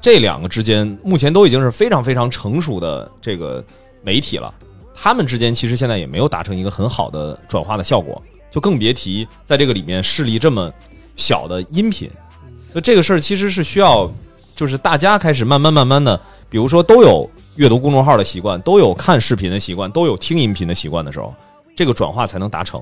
[0.00, 3.64] 这两个之间，目前都已经是非常非常成熟的这个
[4.02, 4.54] 媒体了，
[4.94, 8.22] 他们之间其实现在也没有达成一个很好的转化的效果。
[8.50, 10.72] 就更别提在这个里面势力这么
[11.16, 12.08] 小的音频，
[12.72, 14.10] 所以这个事儿其实是需要，
[14.56, 21.34] 就是大家开始慢慢慢慢的，比如说都有阅读公众号的习惯，都有看视频的习惯，都有听音频的习惯的时候，
[21.74, 22.80] 这个转化才能达成。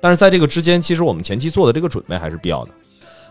[0.00, 2.72] 但是在这个之间，其实我们前期做的这个准备还是必要的。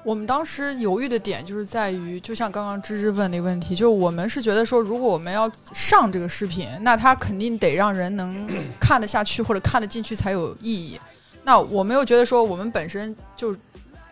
[0.05, 8.47] 我们当时犹豫的点就是在于，就像刚刚芝芝问那个问题，就我们是觉得说，如果我们要上这个视频，那它肯定得让人能
[8.79, 10.97] 看得下去或者看得进去才有意义。
[11.43, 13.53] 那我没有觉得说我们本身就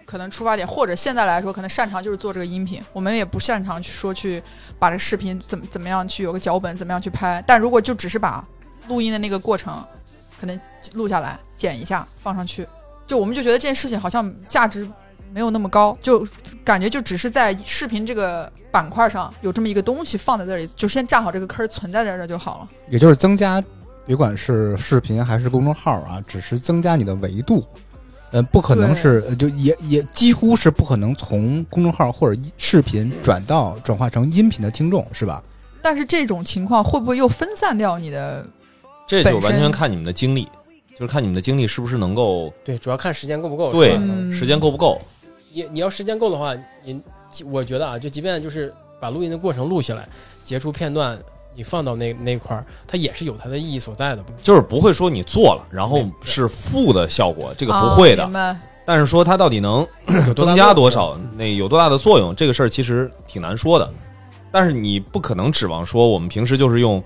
[0.09, 4.41] 可能出发点，或者现在来说可能擅长就是做这个音频，我们也不擅长去说去
[4.79, 7.43] 把这视频怎么怎么样去有个脚本，怎么样去拍。
[7.45, 8.43] 但如果就只是把
[8.87, 9.85] 录音的那个过程
[10.41, 10.59] 可能
[10.93, 12.67] 录下来、剪一下放上去，
[13.05, 14.89] 就我们就觉得这件事情好像价值
[15.31, 16.27] 没有那么高，就
[16.63, 22.67] 感觉就只是在视频这个板块上有这么一个东西放在这里，就先占好这个坑存在在这就好了。
[22.89, 23.63] 也就是增加。
[24.07, 27.63] 别管是视频还是公众号啊，只是增加你的维度，
[28.31, 35.41] 呃，不可能是就也也几乎是不可能从公众号或者视频转到转化成音频的听众，是吧？
[35.81, 38.45] 但是这种情况会不会又分散掉你的？
[39.07, 40.47] 这就完全看你们的精力，
[40.97, 43.71] 就是看你们的精力是不是能够对，主要看时间够不够。
[43.71, 43.93] 对，
[44.31, 45.01] 时间够不够？
[45.51, 47.01] 你你要时间够的话，你
[47.45, 50.07] 我觉得啊，就即便就是把录音的过程录下来，
[50.45, 51.17] 截出片段。
[51.55, 58.29] 你放到那那块儿，它也是有它的意义所在的，就是不会说你做了，然后是负的效果，这个不会的。
[58.85, 59.85] 但是说它到底能
[60.35, 63.89] 增加多少，那有多大的作用，这个事儿其实挺难说的。
[64.51, 67.03] 但是你不可能指望说我们平时就是用，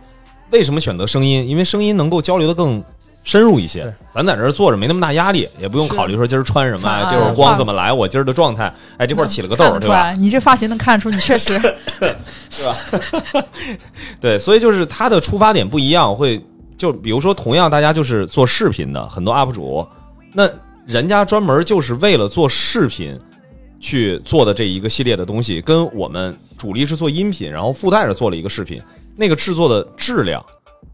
[0.51, 1.47] 为什么选择声音？
[1.47, 2.83] 因为声音能够交流的更。
[3.23, 10.11] 深入一些，咱在这儿坐着没那么大压力，也不用考虑说今儿穿什么，这会儿光怎么来，我今儿的状态，哎，这块起了个痘，对吧？
[10.11, 11.57] 你这发型能看出你确实，
[12.49, 12.75] 是吧？
[14.19, 16.43] 对，所以就是他的出发点不一样，会
[16.77, 19.87] 就比如说，同样大家就是做视频的很多 UP 主，
[20.33, 20.49] 那
[20.85, 23.17] 人家专门就是为了做视频
[23.79, 28.81] 去做的这一个系列的东西，跟我们主力是做音频，然后附带着做了一个视频，
[29.15, 30.43] 那个制作的质量，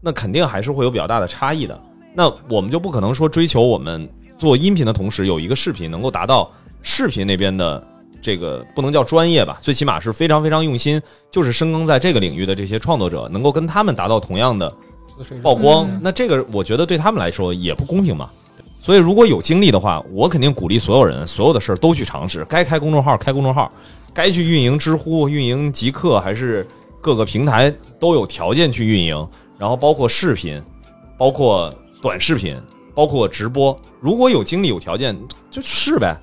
[0.00, 1.80] 那肯定还是会有比较大的差异的。
[2.14, 6.50] 那我们就不可能说追求我们做音频的同时有一个视频能够达到
[6.82, 7.86] 视频那边的
[8.20, 14.74] 这个不能叫专业吧，最起码是非常非常用心，就是深耕在这个领域的这些创作者能够跟他们达到同样的
[15.42, 15.88] 曝光。
[16.02, 18.28] 那这个我觉得对他们来说也不公平嘛。
[18.82, 22.44] 所以如果有精力的话，我肯定鼓励所有人，所有的事儿都去尝试。
[22.46, 23.70] 该开公众号开公众号，
[24.12, 26.66] 该去运营知乎、运营极客还是
[27.00, 30.60] 各个平台都有条件去运营，然后包括视频，
[31.16, 31.72] 包括。
[32.02, 32.56] 短视频
[32.94, 35.16] 包括直播，如果有精力有条件，
[35.50, 36.16] 就试呗，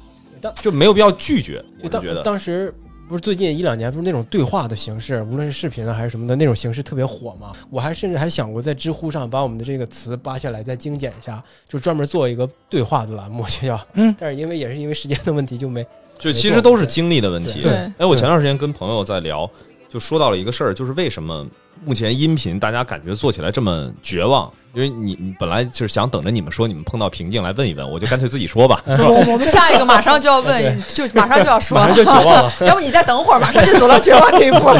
[0.55, 1.63] 就没有必要拒绝。
[1.81, 2.73] 我觉得当时
[3.07, 7.53] 不是最近一两年，不是那种对话的形式，无论是视频啊还是什么的那种形式特别火嘛。
[7.69, 14.13] 我还甚至还想过在知乎上把我们的这个词扒下来再精简一下，就专门做一个对话的栏目，就要嗯。
[14.19, 15.85] 但是因为也是因为时间的问题，就没
[16.19, 17.61] 就其实都是精力的问题。
[17.61, 19.49] 对，哎，我前段时间跟朋友在聊，
[19.89, 21.45] 就说到了一个事儿，就是为什么。
[21.85, 28.81] 目前音频大家感觉做起来这么绝望，因为你你本来就是想等着你们说你们碰到瓶颈来问一问，我就干脆自己说吧。
[28.87, 32.51] 我我们下一个马上就要问，就马上就要 说，马上就绝望了。
[32.65, 34.71] 要不你再等会儿，马上就走到绝望这一步。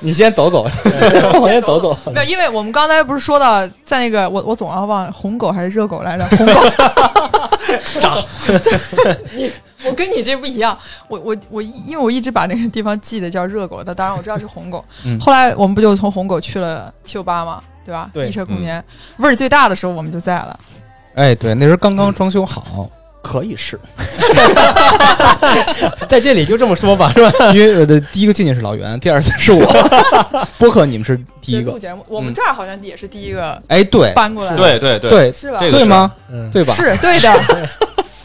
[0.00, 0.66] 你先走走，
[1.38, 1.94] 我先走走。
[2.06, 6.26] 没有，因为我们刚才不是说到在那个我我总要忘红狗还是热狗来着？
[6.28, 6.60] 红狗。
[9.84, 10.76] 我跟你这不一样，
[11.08, 14.84] 我我我，因为我一直把那个地方记得叫热狗的，当然我知道是红狗。
[15.20, 18.10] 后来我们不就从红狗去了七九八嘛，对吧？
[18.12, 18.82] 对，一车空间
[19.18, 20.58] 味儿最大的时候我们就在了。
[21.14, 22.88] 哎，对，那时候刚刚装修好，
[23.22, 23.78] 可以试。
[26.08, 27.52] 在这里就这么说吧，是吧？
[27.52, 29.66] 因为我的第一个进去是老袁，第二次是我。
[30.58, 33.60] 播客你们是第一个录节目，我们这儿好像也是第一个。
[33.68, 35.58] 哎，对，搬过来，对对对，是吧？
[35.60, 36.12] 对吗？
[36.52, 36.74] 对吧？
[36.74, 37.44] 是对的。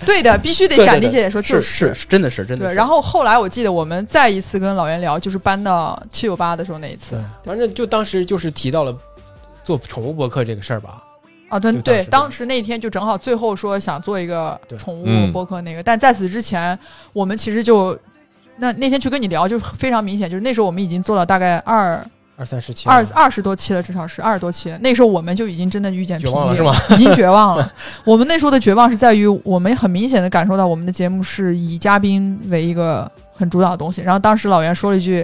[0.05, 2.67] 对的，必须得斩钉截铁说，就是是，真的是真的。
[2.67, 7.21] 对，然后后来我记得我们再一次跟老袁聊，就是搬到七九八的时候那一次。
[7.43, 8.95] 反正就当时就是提到了
[9.63, 11.03] 做宠物博客这个事儿吧。
[11.49, 16.79] 啊，对对，当时那天就正好最后说想做一个宠物嗯播客那个，但在此之前，
[17.11, 17.97] 我们其实就
[18.55, 22.01] 那那天去跟你聊，就非常明显，就是那时候我们已经做了大概二
[22.41, 24.75] 二三十期二二十多期了，至少是二十多期。
[24.82, 26.65] 那时候我们就已经真的遇见绝瓶颈？
[26.95, 27.71] 已经绝望了。
[28.04, 34.01] 我们那时候的绝望是在于，我们很明显的感受到我们的节目是以嘉宾为一个很主导的东西。
[34.01, 35.23] 然后当时老袁说了一句。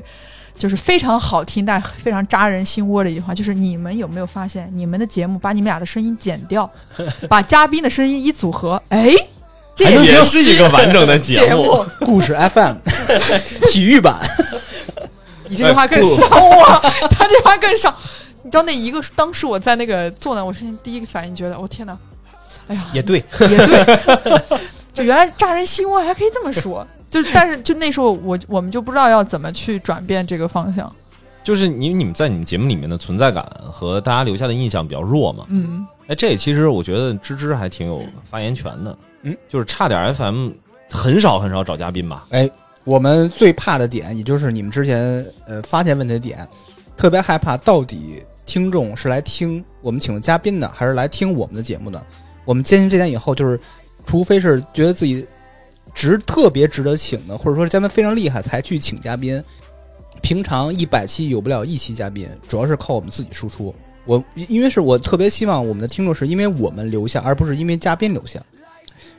[0.58, 6.68] 就是非常好听但非常扎人心窝的一句话，就是你们有没有发现，你们的节目把你们俩的声音剪掉，
[7.30, 9.14] 把嘉宾的声音一组合，哎，
[9.76, 11.86] 这也也是是一个完整的节节目。
[12.00, 12.74] 故事 FM
[13.70, 14.16] 体育版，
[15.50, 16.66] 你这句话更伤我，
[17.10, 17.94] 他这句话更伤。
[18.44, 21.98] 你知道那一个当时我在那个坐那，我是第一个反应觉得，我、天哪，
[22.68, 24.44] 哎呀，也对，也对，
[24.94, 26.86] 就原来扎人心窝还可以这么说。
[27.10, 30.92] 就但是就那时候我我们就不知道要怎么去转变这个方向。
[31.44, 35.46] 就是你你们在你们节目里面的存在感和大家留下的印象比较弱嘛？
[35.48, 38.98] 嗯，哎，这其实我觉得芝芝还挺有发言权的。
[39.22, 40.50] 嗯，就是差点 FM
[40.90, 42.26] 很少很少找嘉宾吧？
[42.32, 42.50] 哎，
[42.88, 46.48] 我们最怕的点，也就是你们之前呃发现问题的点，
[46.96, 52.02] 特别害怕到底听众是来听我们请的嘉宾的，还是来听我们的节目的。
[52.46, 53.60] 我们坚信这点以后，就是
[54.06, 55.28] 除非是觉得自己
[55.94, 59.44] 值特别值得请的，或者说嘉宾非常厉害才去请嘉宾。
[60.22, 63.76] 平常一百期有不了一期嘉宾，主要是靠我们自己输出。
[64.06, 68.42] 我因为是我特别希望我们的听众是因为我们留下，而不是因为嘉宾留下。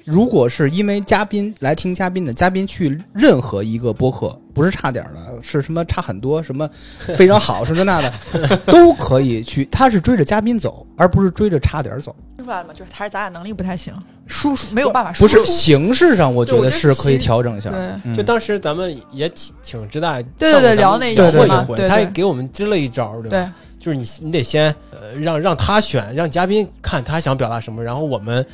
[0.08, 6.68] 如果是因为嘉宾来听嘉宾的，嘉宾去任何一个播客，不是差点儿的，是什么差很多，什么
[6.98, 8.12] 非常好，什么那的，
[8.66, 9.66] 都可以去。
[9.66, 12.16] 他是追着嘉宾走，而不是追着差点儿走。
[12.36, 12.72] 听出来了吗？
[12.72, 13.92] 就是还是咱俩能力不太行，
[14.26, 15.28] 输出没有办法输不。
[15.28, 17.70] 是形式上，我觉得得是可以调整一下。
[17.70, 23.30] 对嗯就当时咱们也请请知大对对对聊那一期过一回，嘛对对他也给我们支了一招，对吧？
[23.30, 28.44] 对就是你你得先呃让让他选，让嘉宾看他想表达什么，然后我们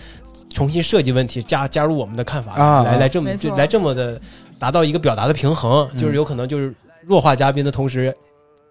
[0.54, 4.18] 重新设计问题，加加入我们的看法，啊来来这么就来这么的
[4.58, 8.16] 达到一个表达的平衡，嗯就是有可能就是弱化嘉宾的同时，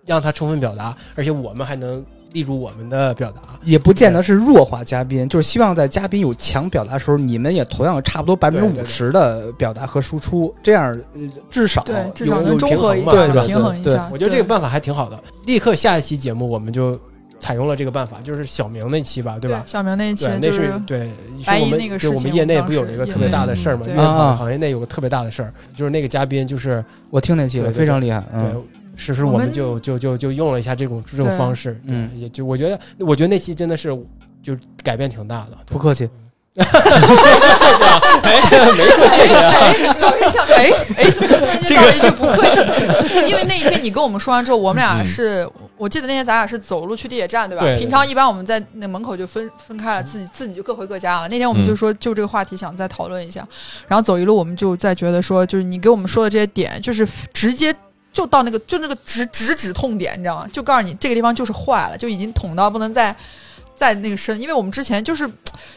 [0.05, 3.41] 让他充分表达，而且我们还能立住我们的表达。
[3.63, 13.89] 也不见得是弱化嘉宾，就是希望在嘉宾有强表达的时候，你们也同样差不多百分之五十的表达和输出，这样呃至少对，至少有有能中和一平衡嘛平衡一下。
[13.89, 15.21] 对我觉得这个办法还挺好的。
[15.45, 16.99] 立刻下一期节目我们就
[17.43, 19.65] 采用了这个办法，就是小明那期吧，对吧？
[19.67, 21.09] 小明那一期对，那就是对，
[21.43, 23.83] 是我们那个事情对我们业内不有一个特别大的事儿嘛？
[23.85, 28.21] 因为啊行业内有个特别大的事儿，就是那个嘉宾就是我听那期了，对对非常厉害。
[28.31, 28.63] 对嗯，，
[28.95, 33.89] 是是我们我们就就就就用了一下这种这种方式，嗯，也就我觉得我觉得那期真的是
[34.41, 36.09] 就改变挺大的，不客气。
[36.55, 36.61] 哎，
[38.77, 43.27] 没客气啊，哎，老是想，哎哎， 怎么突然间到了一句不客气？
[43.27, 47.63] 因为那一天你跟我们说完之后，我们俩嗯是，我记得那天咱俩是走路去地铁站，对吧？
[47.63, 51.27] 对对平常一般我们在那门口就分分开了，自己自己就各回各家了。
[51.27, 53.47] 那天我们就说就这个话题想再讨论一下，
[53.87, 57.75] 然后走一路我们就在觉得说，就是你给我们说的这些点，就是直接。
[58.11, 60.47] 就到那个，就那个直直指痛点，你知道吗？
[60.53, 63.15] 就告诉你这个地方就是坏了，就已经捅到不能再
[63.73, 64.39] 再那个深。
[64.39, 65.27] 因为我们之前就是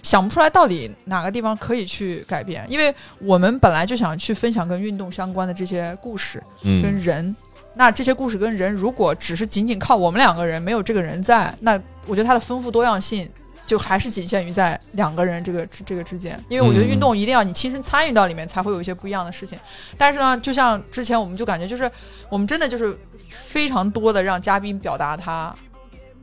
[0.02, 7.36] 想不出来到底哪个地方可以去改变，因为我们本来就想去分享跟运动相关的这些故事跟嗯，人。
[7.76, 13.28] 那这些故事跟人，如果只是仅仅靠我们两个人，没有这个人在，那我觉得它的丰富多样性
[13.66, 16.42] 就还是仅限于在两个人这个这个之间。
[16.48, 19.58] 因为我觉得嗯运动一定要你亲身参与到里面，才会有一些不一样的事情。
[19.98, 21.90] 但是呢，就像之前我们就感觉，就是
[22.28, 25.54] 我们真的就是非常多的让嘉宾表达他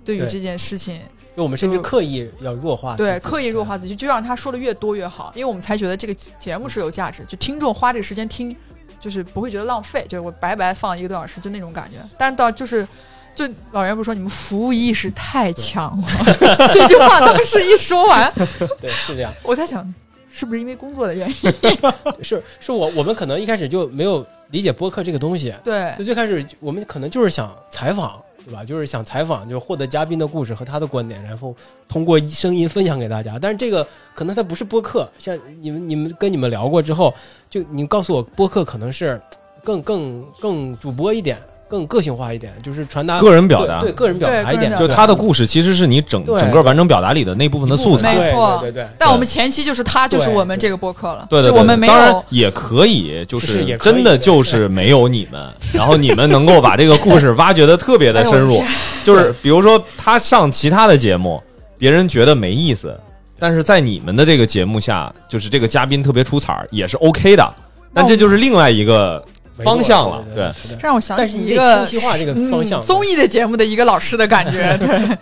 [0.03, 0.99] 对于这件事情
[1.35, 8.55] 就我们甚至刻意要弱化，对，刻意弱化自己，就让他说的越多越好，因为我们才觉得这个节目是有价值，就听众花这个时间听，
[9.03, 11.97] 就是不会觉得浪费，就是我白白放一个多小时，就那种感觉。
[12.17, 12.87] 但是到就是，
[13.35, 16.07] 就老袁不是说你们服务意识太强了，
[16.71, 18.31] 这句话当时一说完，
[18.79, 19.93] 对是这样，我在想，
[20.31, 21.53] 是不是因为工作的原因？
[22.23, 28.63] 是是我我们可能一开始就没有理解播客这个东西，对就最开始我们可能就是想采访，对吧？
[28.63, 31.55] 就是想采访，就获得嘉宾的故事和他的观点，然后
[31.87, 33.39] 通过声音分享给大家。
[33.39, 37.13] 但是这个可能它不是播客，像你们你们跟你们聊过之后，
[37.49, 39.21] 就你告诉我播客可能是
[39.63, 41.37] 更更更主播一点，
[41.73, 43.79] 更个性化一点，就是传达个人表达。
[43.79, 48.15] 对对个人表达一点，就他的故事其实是你整整个完整表达里的那部分的素材。
[48.15, 48.59] 没错。
[48.61, 48.87] 对对对。
[48.99, 52.15] 但我们前期就是他，就是我们这个播客了，对对我们没当然。
[52.29, 58.63] 也可以，就是是也可以真的就是没有你们，然后你们能够把这个故事挖掘的特别的深入。
[59.03, 61.41] 就是比如说他上其他的节目，
[61.79, 62.95] 别人觉得没意思，
[63.39, 67.53] 但是在你们的这个节目下，就是这个嘉宾特别出彩儿，也是 OK 的。
[67.95, 69.23] 但这就是另外一个
[69.63, 74.75] 方向了对这让我想起一个清晰化这个方向嗯、综艺的节目的一个老师的感觉。
[74.81, 75.17] 对，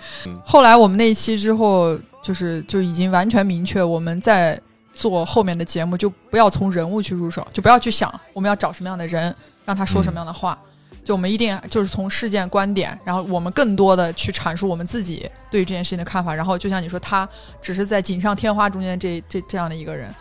[0.45, 4.59] 后来我们那一期之后，就是就已经完全明确，我们在
[4.93, 9.35] 做后面的节目就不要从人物去入手，就不要去想我们要找什么样的人，
[9.65, 10.57] 让他说什么样的话。
[11.03, 16.31] 就我们一定就是从事件观点，然后我们更多的去阐述我们自己对于这件事情的看法。
[16.33, 17.27] 然后就像你说，他
[17.59, 20.13] 只是在锦上添花中间这这这样的一个人。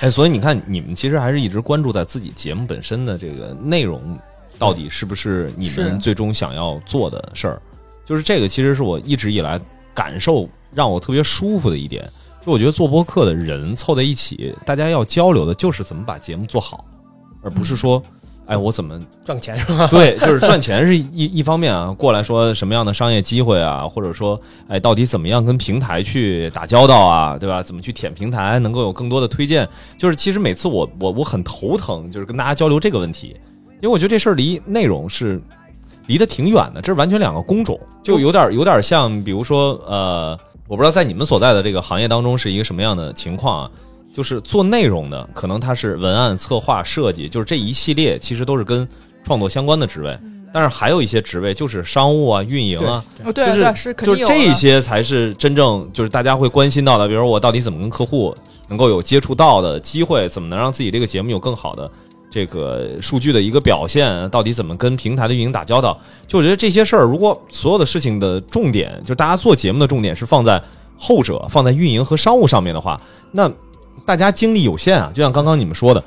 [0.00, 4.16] 哎，所以你看，你们其实还是一直关注在自己节目本身的这个内容，
[4.58, 7.60] 到底是不是你们最终想要做的事儿？
[8.06, 9.60] 就是这个，其实是我一直以来
[9.92, 12.08] 感受让我特别舒服的一点。
[12.46, 16.84] 就我觉得做播客的人凑在一起，大家要交流的就是怎么把节目做好，
[17.42, 18.02] 而不是说。
[18.48, 19.86] 哎，我怎么 赚钱是吧？
[19.88, 21.94] 对，就是赚钱是一一方面啊。
[21.96, 27.62] 过来说什么样的商业机会啊，或者说，哎，到底怎么样跟平台去打交道啊，对吧？
[27.62, 29.68] 怎么去舔平台，能够有更多的推荐？
[29.98, 33.36] 就是其实每次我我我很头疼，就是跟大家交流这个问题，
[33.80, 35.38] 因为我觉得这事儿离内容是
[36.06, 43.70] 离得挺远的，这是完全两个工种，就有点有点像，比如说，呃，我不知道在你们所在的这个行业当中是一个什么样的情况啊。
[44.18, 48.84] 就是做内容的，可能他是文案、策划、设计，就是这一系列其实都是跟
[49.22, 50.18] 创作相关的职位。
[50.52, 57.06] 但是还有一些职位就是商务啊、运营啊，对对是就是这些才是真正就是大家会关心到的。
[57.06, 61.88] 比如我到底怎么跟客户能够有接触到的机会，怎么能让自己这个节目有更好的
[62.28, 64.28] 这个数据的一个表现？
[64.30, 65.96] 到底怎么跟平台的运营打交道？
[66.26, 70.60] 就我觉得这些事儿，如果所有的事情的重点，就大家做节目的重点是放在
[70.98, 73.00] 后者，放在运营和商务上面的话，
[73.30, 73.48] 那。
[74.06, 76.02] 大家精力有限啊，就像刚刚你们说的，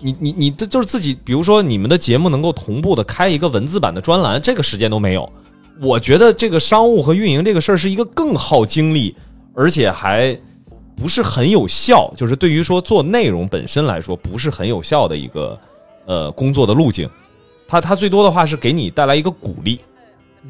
[0.00, 5.30] 你你你这就是自己，比如说你们的节目能够同步的开一个文字版的专栏，这个时间都没有。
[5.80, 9.14] 我觉得这个商务和运营这个事儿是一个更耗精力，
[9.54, 10.38] 而且还
[10.94, 15.58] 不是很有效，就是对于说做内容本身来说不是很有效的一个
[16.06, 17.08] 呃工作的路径。
[17.66, 19.80] 它它最多的话是给你带来一个鼓励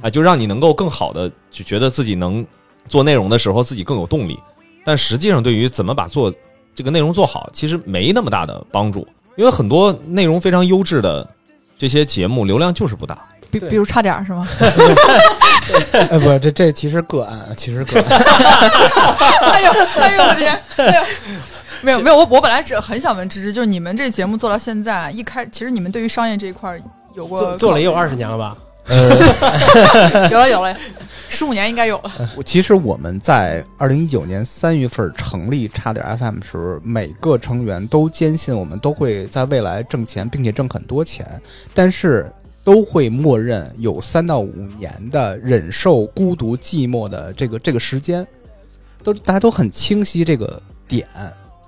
[0.00, 2.44] 啊，就让你能够更好的就觉得自己能
[2.88, 4.38] 做内容的时候自己更有动力。
[4.84, 6.34] 但实际上对于怎么把做
[6.74, 9.06] 这个内容做好，其实没那么大的帮助，
[9.36, 11.26] 因为很多内容非常优质的
[11.76, 13.18] 这些节目流量就是不大。
[13.50, 14.48] 比比如差点是吗？
[15.92, 18.08] 哎， 不，这这其实个案，其实个案。
[19.52, 21.02] 哎呦，哎呦，我天，哎呦，
[21.82, 26.80] 没有没有，我我本来只很想问芝芝，就是你们这节目做到现在，一开其实你们对于商业这一块
[27.14, 28.56] 有过做了也有二十年了吧？
[30.30, 30.74] 有了有了。
[31.32, 32.12] 十五年应该有了。
[32.44, 41.40] 其实我们在二零一九年三月份成立差点 FM 时，每个成员都坚信我们都会在未来挣钱，并且挣很多钱，
[41.74, 42.30] 但是
[42.62, 48.24] 都会默认有三到五年的忍受孤独寂寞的这个这个时间，
[49.02, 51.08] 都大家都很清晰这个点，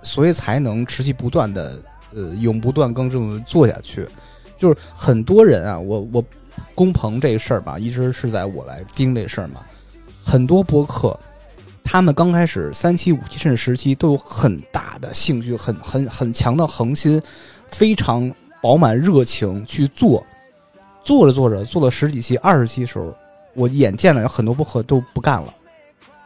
[0.02, 1.80] 所以才能持续不断的
[2.14, 4.06] 呃永不断更这么做下去。
[4.58, 6.24] 就是很多人啊，我我。
[6.74, 9.60] 工棚这个事儿吧，一直是在我来盯这事儿嘛。
[10.24, 11.18] 很多播客，
[11.82, 17.20] 他们刚开始三期、五期甚至十期都有很大的兴趣，很很很强的恒心，
[17.68, 20.24] 非常饱满热情去做。
[21.02, 23.14] 做着做着，做了十几期、二十期的时候，
[23.52, 25.54] 我眼见了有很多播客都不干了。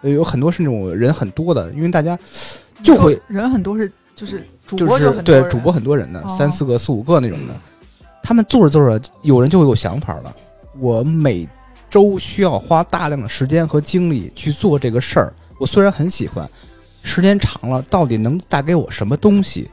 [0.03, 2.17] 有很多是那种人很多的，因为大家
[2.85, 7.55] 就会人很多是就是主播就对主播很多人的三四个、四五个那种的。
[8.29, 10.37] 他们做着做着，有人就会有想法了。
[10.79, 11.49] 我每
[11.89, 15.33] 周需要花大量的时间和精力去做这个事儿。
[15.59, 16.47] 我虽然很喜欢，
[17.03, 19.71] 时间长了，到底能带给我什么东西？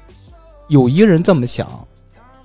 [0.69, 1.67] 有一个人这么想，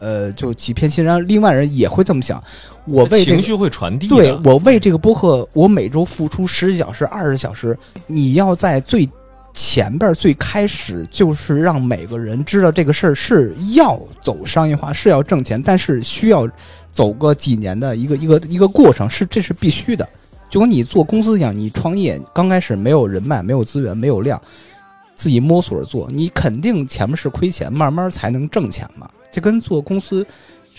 [0.01, 2.43] 呃，就几片心；然后另外人也会这么想。
[2.87, 4.09] 我为情绪会传递。
[4.09, 7.79] 对我为这个播客，我每周付出十几小时、二十小时。
[8.09, 9.09] 你要在最。
[9.53, 16.49] 前边最开始就是让每个人知道这个事儿是要走商业化，是要挣钱，但是需要
[16.91, 20.09] 走个几年的一个一个一个过程，是这是必须的。
[20.49, 24.41] 就跟你做公司一样，你创业刚开始没有人脉、没有资源、没有量，
[25.15, 29.09] 自己摸索着做，你肯定前面是亏钱，慢慢才能挣钱嘛。
[29.33, 30.27] 这跟做公司。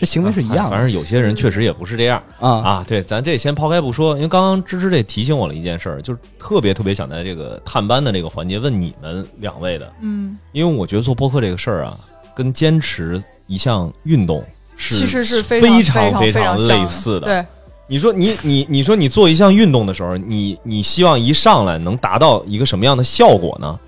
[0.02, 2.84] 这行为是一样的，反正有些人确实也不是这样啊啊！
[2.84, 11.96] 对，咱这先抛开不说，因为刚刚芝芝这提醒我了一件事儿，就是特别特别想在这个探班的这个环节问你们两位的，嗯，因为我觉得做播客这个事儿啊，
[12.34, 14.44] 跟坚持一项运动
[14.76, 17.26] 是其实是非常非常类似的。
[17.26, 17.46] 对，
[17.86, 23.78] 你说你你你说你做一项运动的时候，你你希望一上来能达到一个什么样的效果呢？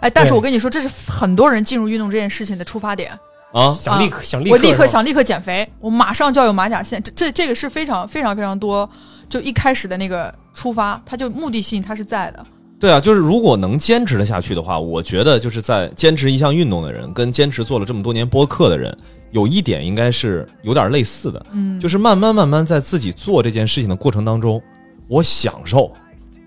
[0.00, 3.18] 哎，但是我跟你说，这是很多人进入运动这件事情的出发点。
[3.54, 3.70] 啊！
[3.80, 7.00] 想立刻想立刻，我立刻想立刻减肥，我马上就要有马甲线。
[7.04, 8.88] 这这这个是非常非常非常多，
[9.28, 12.44] 就一开始的那个出发，它就目的性它是在的。
[12.80, 18.94] 对啊，就是如果能坚持的下去的话，我觉得就是在坚持一项运动的人，跟坚持做了这么多年播客的人，
[19.30, 21.46] 有一点应该是有点类似的。
[21.52, 24.60] 嗯，就是慢慢慢慢在自己做这件事情的过程当中，
[25.06, 25.92] 我享受，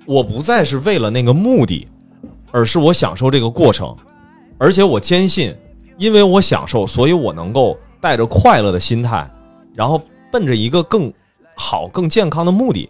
[0.06, 1.88] 我不再是为了那个目的
[2.52, 3.96] 而是我享受这个过程，
[4.58, 5.56] 而且我坚信，
[5.98, 9.30] 因为我享受，所以我能够带着快乐的心态，
[9.74, 11.12] 然后奔着一个更
[11.56, 12.90] 好、更健康的目的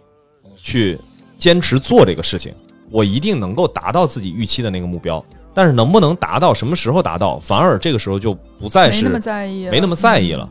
[0.60, 0.98] 去
[1.38, 2.54] 坚持做这个事情，
[2.90, 5.24] 我一定能够达到自己预期的那个目标。
[5.54, 10.48] 但是能不能达到，什么时候达到，反而这个时候就不再是没那么在意了，没那么在意了。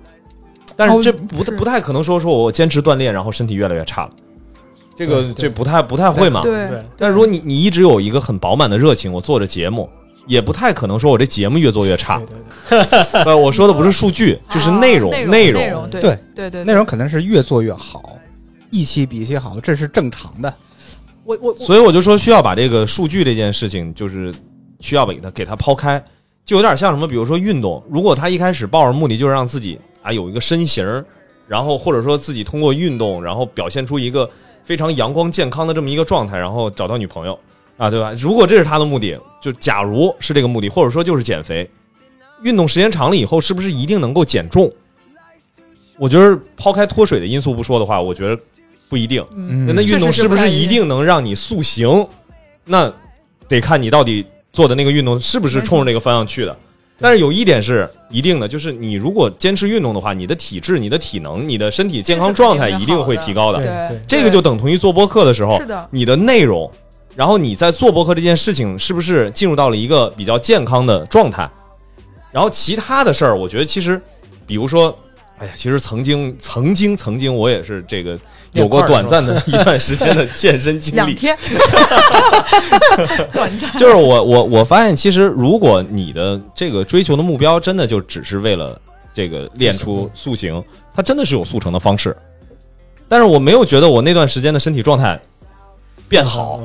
[0.76, 4.10] 但是这哦是不不太可能说说我坚持锻炼，然后身体越来越差了，
[4.98, 6.42] 这个这不太不太会嘛。
[6.42, 9.90] 对对，但如果你你一直有一个很饱满的热情，我做着节目，
[10.28, 12.20] 也不太可能说我这节目越做越差。
[12.20, 12.28] 对。
[12.70, 15.62] 对对， 呃，我说的不是数据，就是啊内容内容。
[15.62, 16.20] 内容，对对。
[16.36, 18.18] 对对，内容肯定是越做越好，
[18.70, 20.54] 一期比一期好，这是正常的。
[21.24, 21.66] 我我我。
[21.66, 24.34] 所以我就说需要把这个数据这件事情，就是
[24.80, 26.04] 需要给它给它抛开，
[26.46, 31.04] 就有点像什么，比如说运动，如果他一开始抱着目的就是让自己啊有一个身形儿，
[31.48, 34.30] 然后或者说自己通过运动，然后表现出一个
[34.64, 37.38] 非常阳光健康的这么一个状态，然后找到女朋友
[37.78, 38.12] 啊，对吧？
[38.20, 41.70] 如果这是他的目的，就假如是这个目的，或者说就是减肥，
[42.42, 44.72] 运动时间长了以后，是不是一定能够减重？
[45.98, 48.40] 我觉得抛开脱水的因素不说的话，我觉得
[48.90, 49.26] 不一定。
[49.36, 52.08] 嗯，那那运动是是不是一定能让你塑形？
[52.66, 52.92] 那
[53.48, 56.58] 得看你到底做的那个运动是不是冲着那个方向去的。
[57.00, 63.96] 但是有一点是一定的，就是你如果坚持运动的话，你的体质、你的体能、你的身体健康状态一定会提高的。
[64.08, 66.70] 这个就等同于做播客的时候是，的，你的内容，
[67.18, 71.50] 然后你在做播客这件事情是不是进入到了一个比较健康的状态？
[72.32, 74.00] 然后其他的事儿，我觉得其实，
[74.46, 74.96] 比如说，
[75.40, 78.20] 哎呀，其实曾经、曾经、曾经，我也是这个
[78.52, 80.98] 有过短暂的一段时间的健身经历。
[80.98, 81.36] 两天，
[83.34, 88.80] 短暂，就是我我我发现，其实如果你的这个追求的目标真的就只是为了
[89.12, 90.64] 这个练出塑形，
[90.94, 92.16] 它真的是有速成的方式。
[93.10, 95.20] 但是我没有觉得我那段时间的身体状态
[96.08, 96.62] 变好，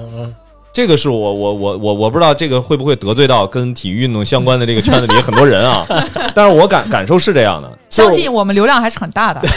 [0.73, 5.87] 这个是我我我我我不知道这个会不会得罪到跟体育运动相关的这个圈子里很多人啊，
[6.35, 9.41] 但是我感感受是这样的，相信我们流量还是很大的。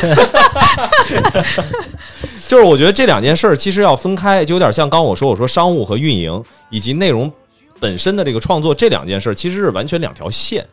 [2.48, 7.32] 就是我觉得这两件事儿其实要分开，就有点像刚我说我说商务和运营以及内容
[7.80, 10.68] 本身的这个创作这两件事儿其实是完全两条线，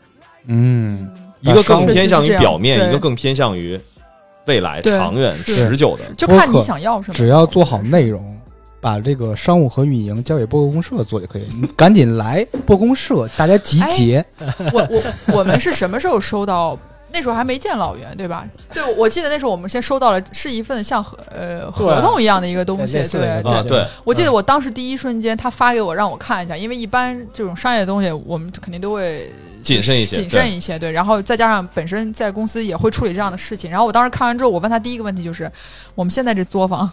[0.49, 1.09] 嗯，
[1.41, 3.81] 一个更偏向于表面，一个更偏向于
[4.47, 6.05] 未来、长远、持久的。
[6.17, 7.15] 就看你想要什么。
[7.15, 8.37] 只要做好内容，
[8.83, 11.47] 把这个商务和运营交给播客公社做就可以。
[11.59, 14.23] 你赶紧来播公社，大家集结。
[14.73, 16.77] 我我我们是什么时候收到？
[17.15, 18.49] 那时候还没见老袁，对吧？
[18.73, 29.31] 对，我记得那时候我们先收到了是一份像合呃合同一样的一个东西，对对啊，对，我记得我当时第一瞬间，他发给我让我看一下，因为一般这种商业的东西，我们肯定都会
[29.63, 30.91] 谨慎一些谨慎一些，对。
[30.91, 33.71] 然后再加上本身在公司也会处理这样的事情。
[33.71, 35.53] 然后我当时看完之后，我问他第一个问题就是：
[35.95, 36.91] 我们现在这作坊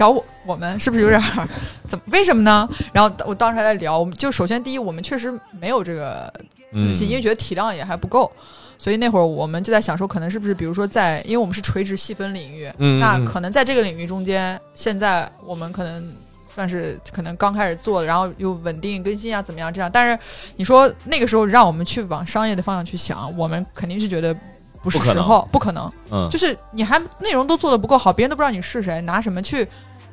[0.00, 1.48] 找我我们是不是有点儿
[1.86, 2.04] 怎么？
[2.06, 2.66] 为什么呢？
[2.90, 5.30] 然后我当时还在聊，我们就首先第一，我们确实
[5.60, 6.32] 没有这个
[6.72, 8.32] 嗯自，信，因为觉得体量也还不够。
[8.78, 12.66] 所以那会儿我们就在想说，可能是不是比如说在，因为我们是垂直细分领域，
[12.98, 16.10] 那可能在这个领域中间，现在我们可能
[16.54, 19.90] 算是可能刚开始做，然后又稳定更新啊，怎么样这样？
[19.92, 20.18] 但是
[20.56, 24.34] 你说那个时候让我们去往商业的方向去想，我们肯定是觉得
[24.82, 25.92] 不是不可能时候，不可能。
[26.10, 29.68] 嗯，就是你还内容都做的不够好，别人都不知道你是谁，拿什么去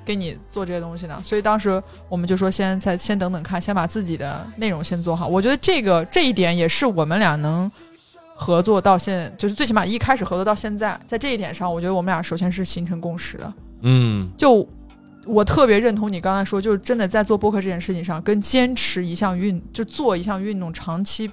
[0.08, 1.22] 给你做这些东西呢？
[1.22, 5.28] 所以当时我们就说先再先等等看，先把自己的内容先做好。
[5.28, 7.70] 我觉得这个这一点也是我们俩能
[8.34, 13.54] 合作到现，就是最起码一开始合作到现在，在这一点上，我觉得我们俩首先是形成共识的。
[13.82, 14.66] 嗯就
[15.26, 21.30] 我特别认同你刚才说，就是真的在做播客这件事情上，跟坚持一项运，就做一项运动，长期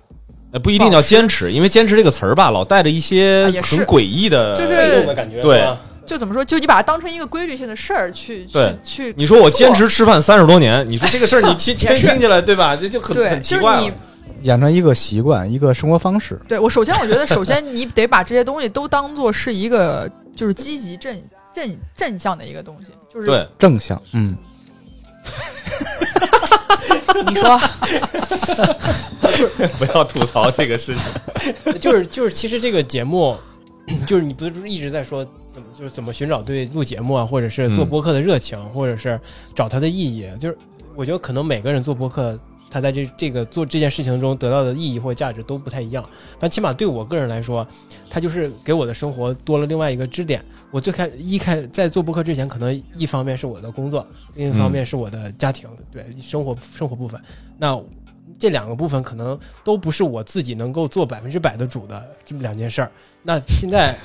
[0.50, 5.64] 呃不一定叫坚持，因为坚持这个词儿吧，老带着一些很诡异的，就是被动的感觉，对
[6.06, 12.76] 就怎么说，就你把它当成一个规律性的事儿去去对去你说我坚持吃饭三十多年，你说这个事儿你 听听听起来对吧？
[12.76, 13.92] 这就很，很奇就是你怪了。
[14.42, 16.38] 养成一个习惯，一个生活方式。
[16.46, 24.36] 对我首先我觉得，首先你得把这些东西都当做是一个就是积极正正正向的一个东西，就是对，正向，嗯，
[27.26, 27.58] 你说
[29.78, 31.02] 不要吐槽这个事情。
[31.80, 33.34] 就是就是，其实这个节目，
[34.06, 39.20] 就是你不是一直在说怎么就是怎么寻找对录节目啊，或者是做嗯播客的热情，或者是
[39.54, 40.28] 找它的意义。
[40.36, 40.58] 就是
[40.96, 42.36] 我觉得可能每个人做播客，
[42.68, 46.04] 他在这这个做这件事情中得到的意义或价值都不太一样。
[46.40, 47.64] 但起码对我个人来说，
[48.10, 50.44] 它就是给我的生活多了另外一个支点。
[50.72, 57.20] 我最开一开在做播客之前，可能一方面是我的工作，另一方面是我的家庭，对生活生活部分。
[57.58, 57.80] 那
[58.40, 62.90] 这两个部分可能都不是我自己能够做百分之百的主的这么两件事儿。
[63.22, 63.96] 那现在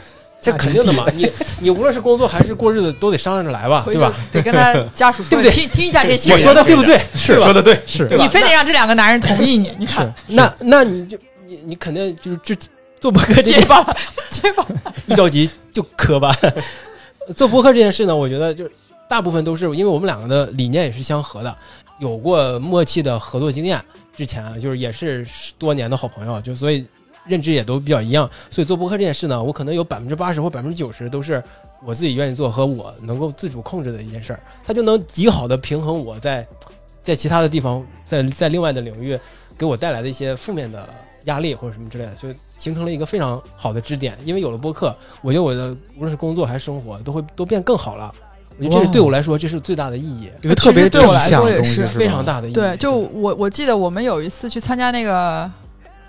[0.41, 1.29] 这肯定的嘛，你
[1.59, 4.13] 你无论是工作还是过日子，都得商量着来吧，对吧？
[4.31, 6.99] 得跟他家属说， 对不对听听一下这期我说的对不对？
[7.17, 12.55] 是吧说的对，是你非得让这两个男人同意你，你看那那你就你你肯定就是就
[12.99, 13.95] 做博客这件结巴了，
[14.29, 14.65] 结巴。
[15.07, 16.33] 一着急就磕巴。
[17.35, 18.69] 做博客这件事呢，我觉得就
[19.07, 21.55] 大部分都是因为我们两个的理念也是相合的，
[21.99, 23.79] 有过默契的合作经验。
[24.15, 26.85] 之前啊，就是也是十多年的好朋友，就所以
[27.25, 28.29] 认知也都比较一样。
[28.49, 31.43] 所以做播客这件事呢，我可能有百分之八十或百分之九十都是
[31.85, 36.47] 我自己愿意做和我能够自主控制的一件事儿，它就能极好的平衡我在
[37.01, 39.17] 在其他的地方，在在另外的领域
[39.57, 40.87] 给我带来的一些负面的
[41.25, 44.17] 压力或者什么之类的，就形成了一个非常好的支点。
[44.25, 48.13] 因为有了播客，我觉得我的无论是工作还是生活都会都变更好了。
[48.57, 52.53] 我觉得这是对我来说，这是最大的意义，一个特别对我来说也是非常大的意义。
[52.53, 55.49] 对，就我我记得我们有一次去参加那个，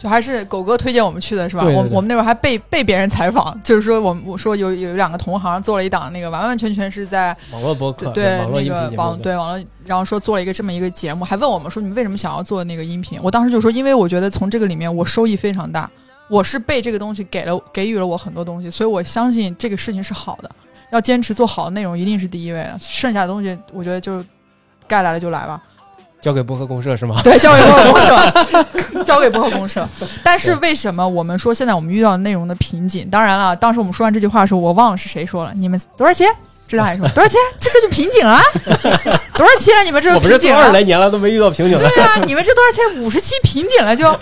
[0.02, 1.62] 就还是狗哥推荐我们去的是吧？
[1.62, 13.20] 对对对我我们那会儿还被被别人采访，就是说我们我说有有两个同行做了一档那个完完全全是在网络播客，对那个网对网络，然后说做了一个这么一个节目，还问我们说你们为什么想要做那个音频？
[13.22, 15.90] 我当时就说，因为我觉得从这个里面我收益非常大，
[16.30, 20.50] 我是被这个东西给了给予了我很多东西，所以我相信这个事情是好的，
[20.92, 24.24] 要坚持做好的内容一定是第一位的，剩下的东西我觉得就
[24.88, 25.62] 该来了就来吧。
[26.20, 27.20] 交给播客公社是吗？
[27.24, 29.88] 对，交给播客公社， 交给播客公社。
[30.22, 33.08] 但是为什么我们说现在我们遇到内容的瓶颈？
[33.08, 35.52] 当然了，当时我们说完这句话的时候，我忘了是谁说了。
[35.54, 36.28] 你们多少钱？
[36.68, 37.40] 知道还说 多少钱？
[37.58, 38.42] 这这就瓶颈了啊，
[39.34, 39.82] 多少期了？
[39.82, 40.60] 你们这我们这做瓶颈了？
[40.60, 41.88] 二十来年了，都没遇到瓶颈了。
[41.88, 43.02] 对啊，你们这多少钱？
[43.02, 44.14] 五十期瓶颈了就，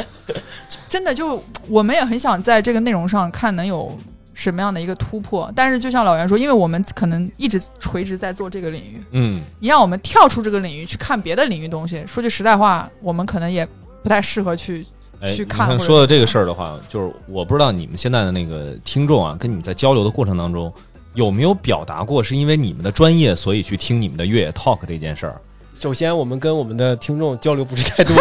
[0.89, 3.99] 真的就我们也很想在这个内容上看能有
[4.39, 5.51] 什么样的一个突破。
[5.57, 13.67] 但是就像老袁说，因为我们可能一直垂直在做这个领域，嗯，你让我们跳出这个领域去看别的领域东西，说句实在话，我们可能也
[14.03, 14.87] 不太适合去。
[15.21, 20.73] 哎，去你看说的这个事儿的话，就是我不知道你们现在的那个听众啊，跟你们在交流的过程当中，
[21.15, 25.41] 有没有表达过是因为你们的专业，所以去听你们的越野 talk 这件事儿？
[25.81, 28.17] 首先，我们跟我们的听众交流不是太多，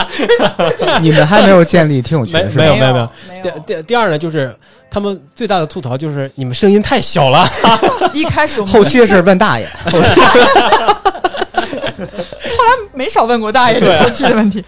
[1.00, 2.64] 你们还没有建立听友群是吧？
[2.64, 3.08] 没有没有没
[3.42, 4.54] 第第第二呢，就是
[4.90, 7.48] 他们最大的吐槽就是你们声音太小了。
[8.12, 10.04] 一开始我们后期的事问大爷， 后来
[12.92, 14.62] 没少问过大爷后期的问题。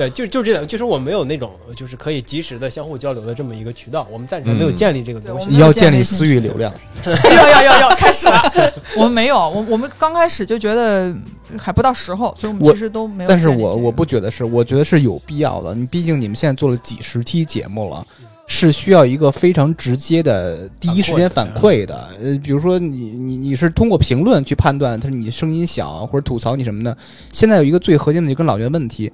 [0.00, 5.46] 对，就就这两，就是我没有那种就是可以及时的相互交流的这么一个渠道，我们暂时没有建立这个东西。
[5.50, 6.72] 你要建立私域流量，
[7.04, 8.42] 要要要要开始了，
[8.96, 11.14] 我们没有，我我们刚开始就觉得
[11.58, 13.38] 还不到时候，所以我们其实都没有但。
[13.38, 15.74] 是我我不觉得是，我觉得是有必要的。
[15.74, 18.06] 你毕竟你们现在做了几十期节目了，
[18.46, 22.08] 是需要一个非常直接的第一时间反馈的。
[22.22, 26.96] 呃，比如说你你你是通过评论去判断他说你声音小或者吐槽你什么的。
[27.32, 29.12] 现在有一个最核心的就跟老袁问题，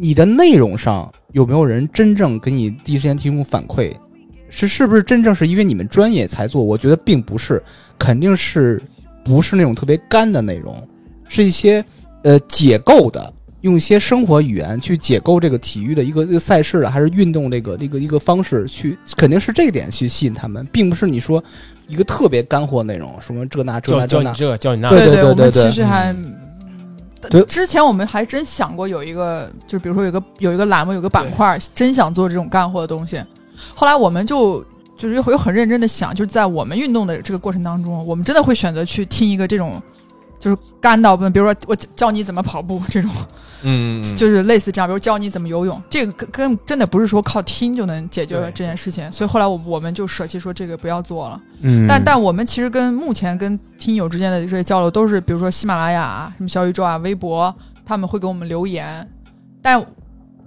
[0.00, 3.92] 你的内容上有没有人真正给你第一时间提供反馈？
[4.48, 6.62] 是是不是真正是因为你们专业才做？
[6.62, 7.60] 我觉得并不是，
[7.98, 8.80] 肯定是
[9.24, 10.72] 不是那种特别干的内容，
[11.26, 11.84] 是一些
[12.22, 21.42] 呃解构的，用一些生活语言去解构这个体育的一个赛事的，还是运动这个这个一个方式去，肯定是这点去吸引他们，并不是你说
[21.88, 26.14] 一个特别干货内容，什么这那这那这那，教教你这，教你那，对对对对对其实还。
[26.14, 26.47] 对
[27.48, 33.22] 之前我们还真想过有一个，就比如说有个有一个栏目，有个板块，真想做这种干货的东西。
[33.74, 34.64] 后来我们就
[34.96, 39.82] 就是又又很认真的想，就是在我们运动的这个过程当中，我们真的会选择去听一个这种，
[40.38, 43.10] 就是干到不能，比如说我教你怎么跑步 这种，
[43.62, 49.10] 嗯，就是类似这样，比如教你怎么游泳，这个跟跟真的不是说靠听就能解决对这件事情。
[49.10, 51.40] 所以后来我我们就舍弃说这个不要做了。
[51.62, 57.52] 嗯但但我们其实跟目前跟听友之间的这些交流，都是比如说喜马拉雅啊、什么小宇宙啊、微博，
[57.84, 59.08] 他们会给我们留言，
[59.60, 59.84] 但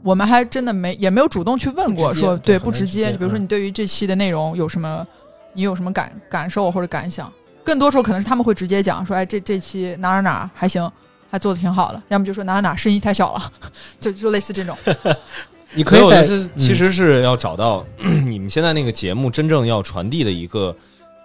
[0.03, 3.11] 我们还真的没也没有主动去问过说对不直接。
[3.11, 5.05] 比如说你对于这期的内容有什么，
[5.53, 7.31] 你有什么感感受或者感想？
[7.63, 10.91] 更多时候可能是他们会直接讲说，哎，这这期哪哪哪还行。
[11.33, 13.51] 还做的挺好的，要么就说哪哪哪声音太小了，
[14.01, 14.75] 就就类似这种。
[15.73, 17.85] 你可以在我觉得其实是要找到
[18.27, 20.75] 你们现在那个节目真正要传递的一个，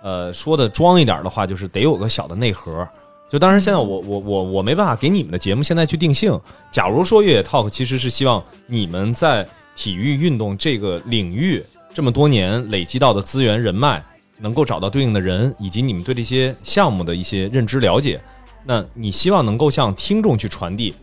[0.04, 2.86] 呃，说的装一点的话，就是得有个小的内核。
[3.28, 6.40] 就当然现在我我我我没办法给你们的节目现在去定性。
[6.70, 11.60] 假如说越野 talk 其实是希望你们在体育运动这个领域
[11.92, 14.00] 这么多年累积到的资源人脉，
[14.38, 18.20] 能够找到对应的人，以及你们对这些项目的一些认知了解，
[18.64, 20.94] 那你希望能够向听众去传递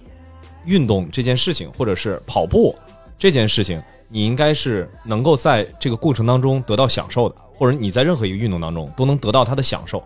[0.66, 2.76] 运动这件事情，或者是跑步
[3.18, 10.04] 这件事情，你应该是能够在这个过程当中得到享受的，或者你在任何一个运动当中都能得到它的享受，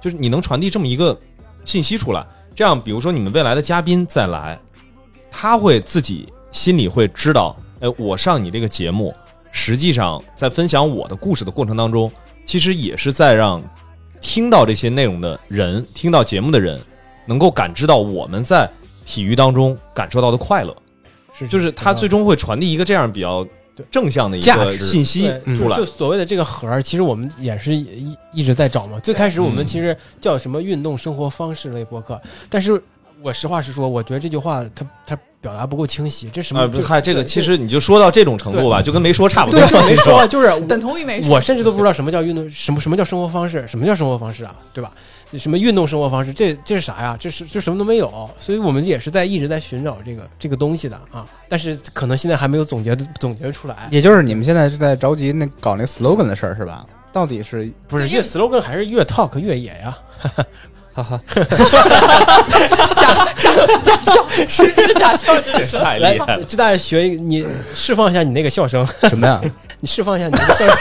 [0.00, 1.18] 就是你能传递这么一个
[1.64, 2.26] 信息出来。
[2.54, 4.58] 这样，比如说你们未来的嘉宾再来，
[5.30, 9.14] 他会自己心里会知道，哎，我上你这个节目
[9.52, 12.10] 实际上在分享我的故事的过程当中，
[12.46, 13.62] 其实也是在让
[14.20, 16.80] 听到这些内容的人，听到节目的人，
[17.26, 18.70] 能够感知到我们在
[19.04, 20.74] 体育当中感受到的快乐。
[21.38, 23.46] 是就是它最终会传递一个这样比较
[23.90, 25.84] 正向的一个信息出来就。
[25.84, 28.98] 所谓的这个核儿，其实我们也是一一直在找嘛。
[29.00, 32.18] 最开始我们嗯其实叫什么运动生活方式类博客，
[32.48, 32.82] 但是
[33.22, 36.28] 我实话实说，我觉得这句话它它表达不够清晰。
[36.32, 36.68] 这什么？
[36.82, 39.60] 嗨，这个其实你就说到这种程度吧，就跟没说差不多。
[39.86, 41.36] 没说，就是等同于没说。
[41.36, 44.90] 我甚至都不知道什么叫运动，什么什么叫生活方式，什么叫生活方式啊，对吧？
[45.38, 47.16] 什么运动生活方式，这这是啥呀？
[47.18, 53.88] 这是这什么都没有，所以我们也是在一直在寻找这个这个东西的啊，但是可能现在还没有总结总结出来。
[53.90, 56.84] 也就是你们现在是在着急那搞那 slogan 的事儿是吧？
[57.12, 59.96] 到底是不是越 slogan 还是越 talk 越野呀？
[60.96, 61.20] 哈哈，
[62.96, 63.50] 假假
[63.82, 65.76] 假笑，实质假笑，真的是。
[65.84, 69.38] 来太厉害了，，这大家学一个，你释放一下你那个笑声，什么呀？
[69.80, 70.76] 你释放一下你那个笑声，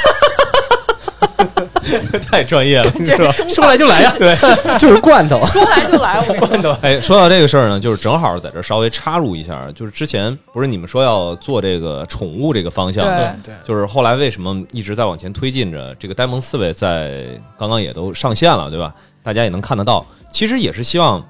[2.32, 3.34] 太专业了，你知道吗？
[3.36, 4.16] 这是中说来就来呀。
[4.18, 4.34] 对，
[4.80, 5.46] 就是罐头。
[5.48, 6.78] 说来就来，我跟你说。
[6.82, 15.94] 哎，说到这个事儿呢，就是正好在这儿稍微插入一下，就是之前不是你们说要做这个宠物这个方向，对对，就是后来为什么一直在往前推进着？
[16.00, 17.26] 这个呆萌刺猬在
[17.60, 18.94] 刚刚也都上线了，对吧？
[19.26, 21.26] 大家也能看得到，其实也是希望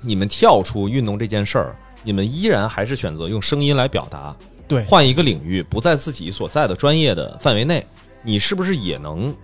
[0.00, 4.34] 你们跳出运动这件事儿，你们依然还是选择用声音来表达，
[4.68, 7.84] 对换一个领域，不在自己所在的专业的范围内，
[8.22, 9.34] 你是不是也能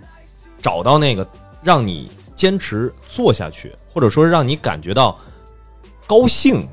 [0.62, 1.28] 找到那个
[1.60, 5.18] 让你坚持做下去，或者说让你感觉到
[6.06, 6.64] 高兴？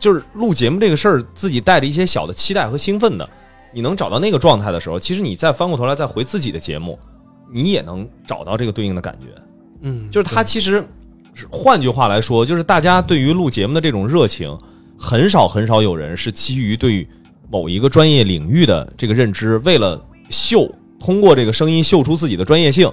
[0.00, 3.28] 就是录节目这个事儿，自己带着一些小的期待和兴奋的，
[3.74, 6.98] 你能找到那个状态的时候，其实你再翻过头来再回自己的节目，
[7.52, 9.26] 你也能找到这个对应的感觉。
[9.82, 10.86] 嗯，就是他其实，
[11.50, 14.56] 换句话来说，就是大家对于录节目的这种热情，
[14.98, 17.08] 很少很少有人是基于对于
[17.50, 20.00] 某一个专业领域的这个认知，为了
[20.30, 20.68] 秀，
[21.00, 22.90] 通过这个声音秀出自己的专业性。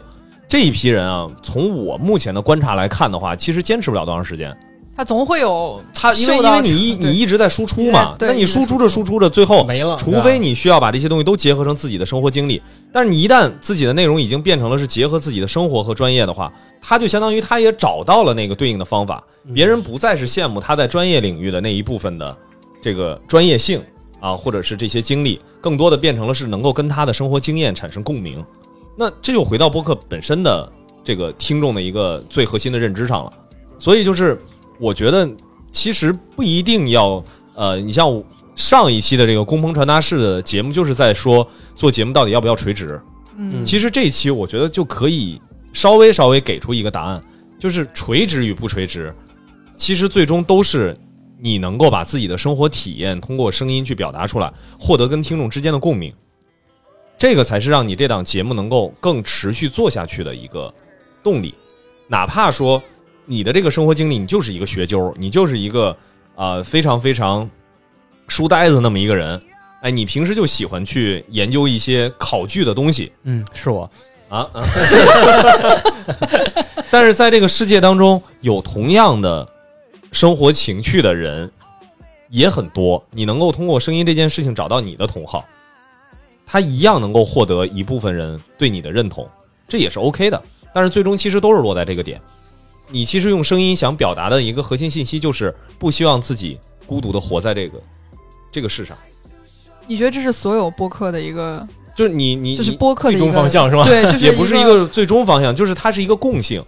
[0.47, 4.55] 这一批人啊，从我目前的观察来看的话，其实坚持不了多长时间。
[4.95, 12.61] 他总会有他因为因为你一你一直在输出嘛，对那你输出着输出着，最后没了，除非你需要把这些东西都结合成自己的生活经历，
[12.93, 16.53] 但是你一旦自己的内容已经变成了是结合自己的生活和专业的话，
[16.87, 19.23] 他就相当于他也找到了那个对应的方法，
[19.55, 22.37] 别人不再是羡慕他在专业领域的那一部分的
[22.79, 23.81] 这个专业性
[24.19, 28.45] 啊，或者是这些经历，更多的变成了是能够跟他的生活经验产生共鸣。
[28.95, 30.71] 那这就回到播客本身的
[31.03, 33.33] 这个听众的一个最核心的认知上了。
[33.79, 34.39] 所以就是
[34.79, 35.27] 我觉得
[35.71, 37.23] 其实不一定要
[37.55, 38.23] 呃，你像
[38.55, 43.01] 上一期的这个工棚传达室的节目，就是在说做节目到底要不要垂直。
[43.37, 45.41] 嗯，其实这一期我觉得就可以
[45.75, 47.21] 稍微稍微给出一个答案，
[47.59, 49.13] 就是垂直与不垂直，
[49.75, 50.95] 其实最终都是
[51.37, 56.13] 你能够把自己的生活体验通过声音去表达出来，获得跟听众之间的共鸣，
[57.17, 60.73] 这个才是让你这档节目能够更持续做下去的一个
[61.21, 61.53] 动力。
[62.07, 62.81] 哪怕说
[63.25, 65.95] 你的这个生活经历，你就是一个学究，你就是一个
[66.35, 67.49] 啊、非常非常
[68.29, 69.41] 书呆子那么一个人，
[69.81, 73.89] 哎，你平时就喜欢去研究一些考据的东西，嗯，是我。
[74.35, 74.63] 啊啊！
[76.91, 79.47] 但是在这个世界当中，有同样的
[80.11, 81.49] 生活情趣的人
[82.29, 83.03] 也很多。
[83.11, 85.45] 你能够通过声音这件事情找到你的同好，
[86.45, 89.27] 他一样能够获得一部分人对你的认同，
[89.67, 90.41] 这也是 OK 的。
[90.73, 92.19] 但是最终其实都是落在这个点。
[92.89, 97.81] 你其实用声音想表达的一个核心信息，就是不希望自己孤独的活在这个
[98.51, 98.97] 这个世上。
[99.87, 101.65] 你觉得这是所有播客的一个，
[101.95, 103.83] 就是你你就是你最终播客的一个方向是吧？
[103.85, 106.63] 对，就是也不是一个最终方向，就是它是一个共性。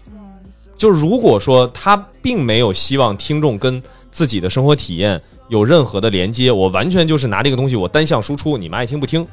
[0.78, 5.20] 就是如果说他并没有希望听众跟自己的生活体验
[5.50, 9.26] 有任何的连接，我完全就是拿这个东西我单向输出，你们爱听不听，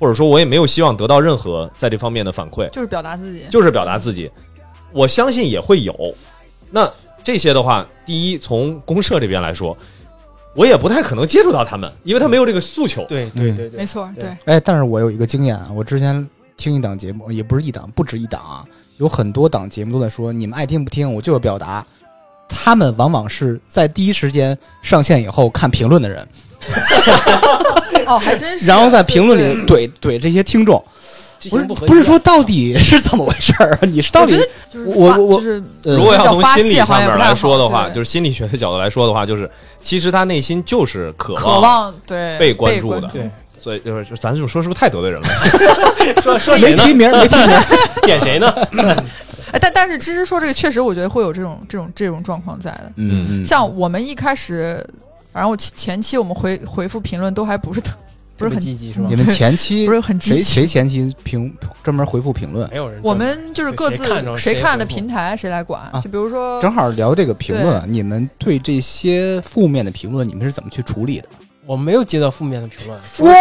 [0.00, 4.28] 或者说我也没有希望得到任何在这方面的反馈，就是表达自己，就是表达自己。
[4.90, 5.94] 我相信也会有。
[6.70, 6.90] 那
[7.22, 9.76] 这些的话，第一从公社这边来说，
[10.54, 13.04] 我也不太可能接触到他们，因为他没有这个诉求。
[13.08, 18.64] 对对对对，没错，对对，哎，但是我有一个经验啊，我之前听一档节目，也不是一档，不止一档啊，
[18.98, 21.84] 有很多档节目都在说，你们爱听不听，我就要表达。
[22.48, 26.28] 他们往往是在第一时间上线以后看评论的人，
[28.06, 28.66] 哦，还真是。
[28.66, 30.84] 然后在评论里怼怼这些听众，
[31.42, 33.78] 之前合不是说到底是怎么回事儿啊？
[33.82, 34.38] 你是到底
[34.86, 39.50] 我我我就是呃如果要从心理上面来说的话，就是心理学的角度来说的话，就是
[39.82, 43.28] 其实他内心就是渴渴望对被关注的对，
[43.60, 45.28] 所以就是咱这么说是不是太得罪人了？
[46.22, 46.76] 说说没谁？
[46.76, 47.58] 提名没提名，
[48.06, 48.54] 点谁呢？
[49.50, 52.92] 哎，但但是芝芝说这个确实，我觉得会有这种这种这种状况在的。
[52.96, 54.82] 嗯嗯，像我们一开始，
[55.32, 57.92] 然后前前期我们回回复评论都还不是特
[58.42, 59.16] 不是很积极是吗你？
[59.16, 62.68] 们前期不是很积极谁谁前期评专门回复评论？
[62.70, 63.00] 没有人。
[63.02, 71.28] 我们就是各自谁看着谁看的平台谁来管啊，就比如说正好聊这个评论，你们对这些负面的评论，你们是怎么去处理的？
[71.64, 73.38] 我没有接到负面的评论，哇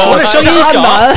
[0.00, 1.14] 除了声音小，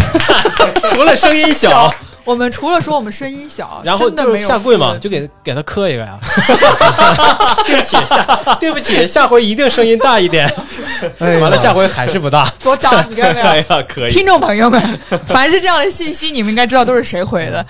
[0.89, 1.93] 除了声音小，
[2.25, 6.19] 我们除了说我们声音小，然后就真的没有下跪嘛，就给给他磕一个呀。
[7.65, 10.51] 对不起，下对不起，下回一定声音大一点。
[11.19, 12.51] 哎完了，下回还是不大。
[12.63, 13.75] 多加，你看到没有？
[13.77, 17.65] 呀，可听众朋友们，凡是这样的信息，你们应该知道都是谁回的。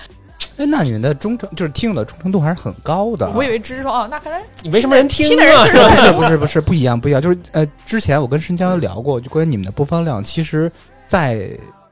[0.56, 3.30] 哎，那你们的忠诚就是听的忠诚度还是很高的。
[3.34, 5.72] 我以为只是说哦，那看来你没什么人听听的人啊确
[6.06, 10.72] 实不是不是不是不一样不一样，就是呃，之前我跟申江聊过，就关于你们的播放量，其实
[11.06, 11.46] 在，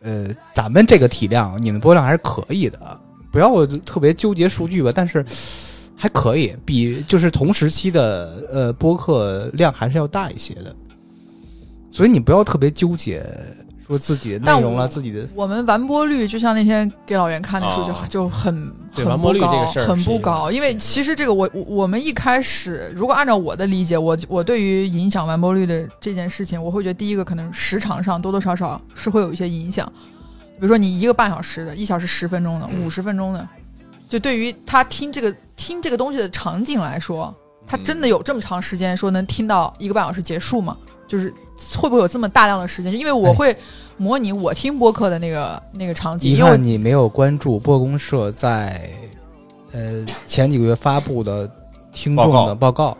[0.04, 3.00] 呃咱们这个体量，你们播量还是可以的，
[3.32, 5.24] 不要特别纠结数据吧，但是
[5.96, 10.76] 还可以，比就是同时期的呃播客量还是要大一些的，
[11.90, 13.26] 所以你不要特别纠结
[13.86, 20.50] 说自己的内容了，自己的我们完播率，就像那天给老袁看的数据哦就很很不高很不高。
[20.50, 29.86] 因为其实这个我我我们一开始如果按照我的理解，我我对于影响完播率的这件事情，我会觉得第一个可能时长上多多少少是会有一些影响。
[30.56, 33.46] 比如说你一个半小时的，一小时十分钟的，五十分钟的，
[34.08, 37.34] 就对于他听这个听这个东西的场景来说，
[37.66, 40.76] 他真的有这么长时间说能听到一个半小时结束吗？
[41.06, 41.32] 就是
[41.76, 42.92] 会不会有这么大量的时间？
[42.92, 43.56] 因为我会
[43.96, 48.90] 模拟我听播客的那个那个场景，遗因为你没有关注播公社在
[49.72, 51.50] 呃前几个月发布的
[51.92, 52.96] 听众的报告。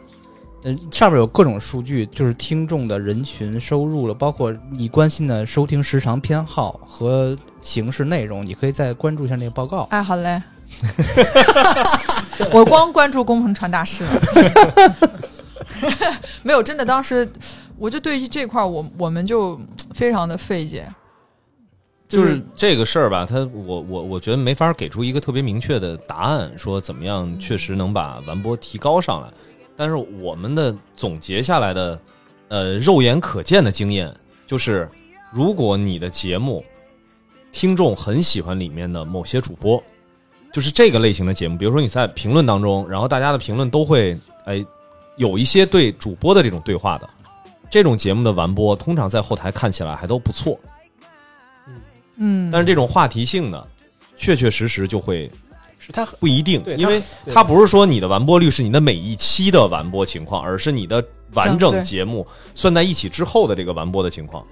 [0.62, 9.86] 呃，上面有各种数据，就是听众的人群收入了，包括你关心的收听时长偏好和形式内容，你可以再关注一下那个报告。
[9.90, 10.42] 哎，好嘞，
[12.50, 14.22] 我光关注工程传达室了，
[16.42, 16.82] 没有真的。
[16.82, 17.28] 当时
[17.78, 19.58] 我就对于这块，我我们就
[19.92, 20.86] 非常的费解，
[22.08, 29.28] 就是这个事儿吧，他我我我觉得没法给出一个特别明确的答案，说怎么样确实能把完播提高上来。
[29.76, 32.00] 但是我们的总结下来的，
[32.48, 34.14] 呃，肉眼可见的经验
[34.46, 34.88] 就是，
[35.32, 36.64] 如果你的节目
[37.50, 39.82] 听众很喜欢里面的某些主播，
[40.52, 44.64] 就是这个类型的节目，比如说你在评论当中，然后大家的评论都会哎
[45.16, 47.10] 有一些对主播的这种对话的，
[47.74, 50.56] 这种节目的完播，通常在后台看起来还都不错。
[52.14, 53.66] 嗯，但是这种话题性呢，
[54.16, 55.28] 确确实实就会
[55.80, 64.46] 是他不一定，对因为对它不是说你的完播率是你的每一期的完播情况，而是你的完整节目算在一起之后的这个完播的情况。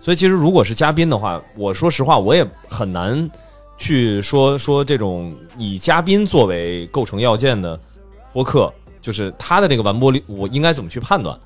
[0.00, 3.30] 所以其实如果是嘉宾的话，我说实话，我也很难
[3.76, 7.78] 去说说这种以嘉宾作为构成要件的
[8.32, 11.38] 播客，就是他的这个完播率，我应该怎么去判断？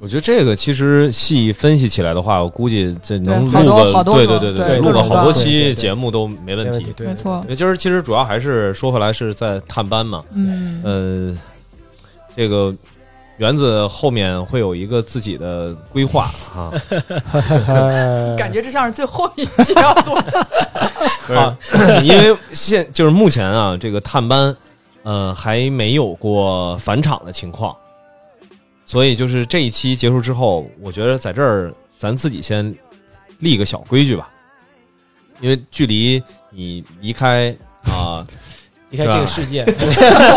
[0.00, 5.74] 我觉得这个其实细分析起来的话，我估计这能对好录个多好多对对对对录个好多对对对。
[5.74, 11.38] 期节目都没问题没错，今儿其实主要还是说回来是在探班嘛，嗯，呃，
[12.36, 12.72] 这个
[13.38, 16.70] 园子后面会有一个自己的规划啊，
[18.38, 20.14] 感觉这像是最后一集要录，
[21.26, 21.32] 不
[21.76, 24.56] 是，因为现就是目前啊，这个探班
[25.02, 27.74] 呃还没有过返场的情况，
[28.88, 32.74] 所以就是这一期结束之后，我觉得在这儿咱自己先
[33.38, 34.30] 立个小规矩吧，
[35.40, 38.26] 因为距离你离开啊。
[38.90, 39.66] 离开这个世界，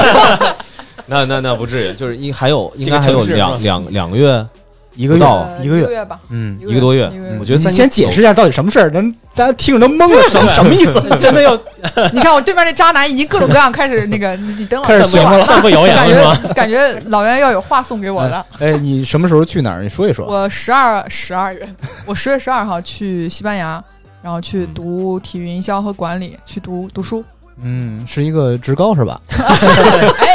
[1.07, 4.45] 那那那不至于，就是应还有应该还有两两两个月，
[4.93, 5.25] 一个月，
[5.61, 11.01] 一个月，吧，嗯，一个多月月我觉得你先解释一下到底什么事儿，咱大家听着都懵了，什么什么意思？
[11.19, 11.55] 真的要
[12.11, 16.37] 你看我对面那渣男已经各种各样开始那个，你你等老开始师说完琢磨了散布谣言感是吗？
[16.43, 18.45] 觉感觉老袁要有话送给我的。
[18.59, 19.81] 哎，你什么时候去哪儿？
[19.81, 20.25] 你说一说。
[20.25, 21.67] 我十二十二月，
[22.05, 23.81] 我十月十二号去西班牙，
[24.21, 27.23] 然后去读体育营销和管理，去读读书。
[27.63, 29.21] 嗯，是一个职高是吧？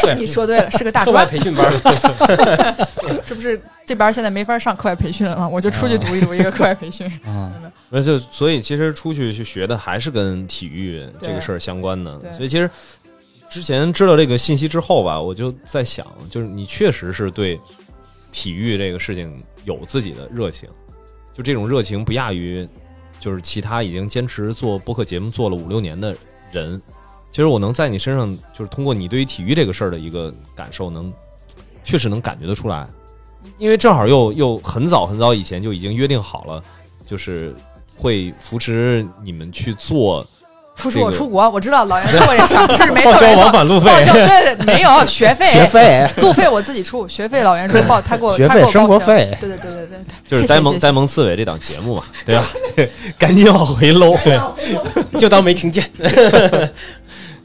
[0.04, 1.70] 哎，你说对了，是个大课外专，培训班，
[3.26, 3.60] 是不是？
[3.84, 7.06] 这边现在没法上课外培训了嘛，我就出去读一读一个课外培训。
[7.24, 7.52] 啊，
[7.88, 12.68] 那就所以其实出去去学的还是跟体育这个事儿相关的，对所以其实
[13.48, 17.60] 之前知道这个信息之后吧，我就在想，就是你确实是对
[18.32, 20.68] 体育这个事情有自己的热情，
[21.32, 22.68] 就这种热情不亚于
[23.20, 26.14] 就是其他已经坚持做播客节目做了五六年的
[26.50, 26.80] 人。
[27.36, 31.12] 其实我能在你身上，就是通过你对于体育这个事儿的一个感受，能
[31.84, 32.86] 确实能感觉得出来，
[33.58, 36.62] 因为正好又又很早很早以前就已经约定好了，
[37.06, 37.54] 就是
[37.94, 40.26] 会扶持你们去做
[40.76, 43.42] 不是这个我出国，我知道老袁说过这事儿，是没错报销没错。
[43.42, 43.90] 往返路费。
[43.90, 46.10] 报销对对，没有学费，学费。
[46.22, 49.36] 路费我自己出，学费老袁说报，他给我学他给我费生活费。
[49.42, 52.46] 对对对对对，就是呆萌呆萌刺猬这档节目嘛，对吧？
[53.18, 54.16] 赶紧往回搂。
[54.24, 54.40] 对，
[55.20, 55.84] 就当没听见。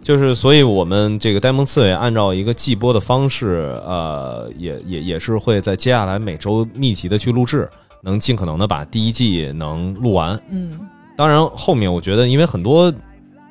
[0.03, 7.69] 就是，所以我们这个呆萌刺猬按照一个季播的方式，呃，也也也是会在接下来每周密集的去录制，
[8.01, 10.37] 能尽可能的把第一季能录完。
[10.49, 10.79] 嗯，
[11.15, 12.91] 当然，后面我觉得，因为很多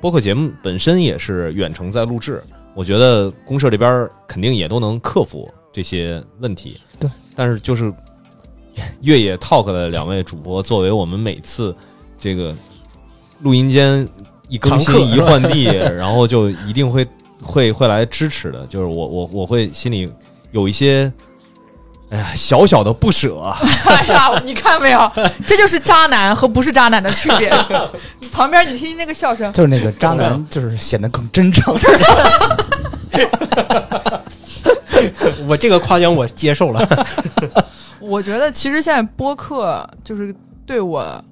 [0.01, 2.43] 播客节目本身也是远程在录制，
[2.75, 6.77] 我觉得公社这边肯定也都能克服这些问题。
[6.99, 7.93] 对，但是就是
[9.01, 11.73] 越野 Talk 的两位主播，作为我们每次
[12.19, 12.53] 这个
[13.39, 14.05] 录音间
[14.51, 15.63] 一更新一换地，
[15.97, 17.07] 然后就一定会
[17.41, 18.67] 会会来支持的。
[18.67, 20.07] 就是我我我会心里
[20.51, 21.11] 有一些。
[22.11, 25.09] 哎呀，小小的不舍啊， 哎呀，你看没有，
[25.47, 27.49] 这就是渣男和不是渣男的区别。
[28.19, 31.73] 你 旁边你听那个笑声，就是那个渣男，就是显得更真诚。
[35.47, 37.05] 我这个夸奖我接受了。
[38.01, 40.35] 我觉得其实现在播客就是
[40.65, 41.23] 对我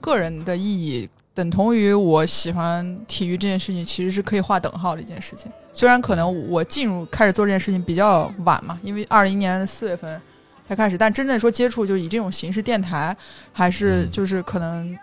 [0.00, 1.08] 个人的意义，
[1.40, 5.50] 等同于我喜欢体育这件事情，其实是可以划等号的一件事情。
[5.72, 10.20] 虽然可能我进入开始做这件事情比较晚嘛，因为二零年四月份
[10.68, 13.16] 才开始，但真正说接触就以这种形式电台，
[13.54, 14.94] 还是嗯就是可能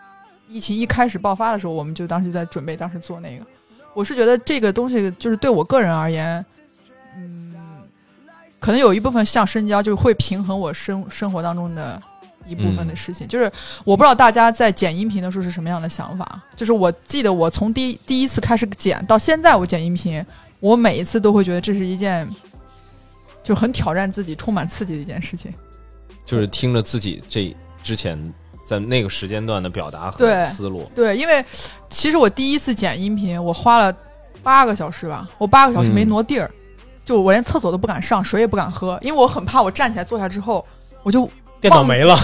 [0.48, 3.44] 疫情一开始爆发的时候，我们就当时就在准备当时做那个。
[3.96, 6.46] 我是觉得这个东西就是对我个人而言，
[7.16, 7.56] 嗯，
[8.60, 12.00] 可能有一部分像深交，就是会平衡我生生活当中的
[12.48, 13.28] 一部分的事情。
[13.28, 13.52] 就是
[13.84, 16.42] 我不知道大家在剪音频的时候是什么样的想法。
[16.56, 20.26] 就是我记得我从第一第一次开始剪到现在，我剪音频，
[20.60, 22.28] 我每一次都会觉得这是一件
[23.44, 25.54] 就很挑战自己、充满刺激的一件事情。
[26.26, 28.18] 就是听着自己这之前
[28.66, 31.44] 在那个时间段的表达和思路，对，因为
[31.90, 33.96] 其实我第一次剪音频，我花了
[34.44, 36.52] 八个小时吧，我八个小时没嗯挪地儿，
[37.06, 40.66] 就我连厕所都不敢上，水也不敢喝，因为我很怕我站起来坐下之后，
[41.02, 41.30] 我就
[41.60, 42.18] 电脑没了，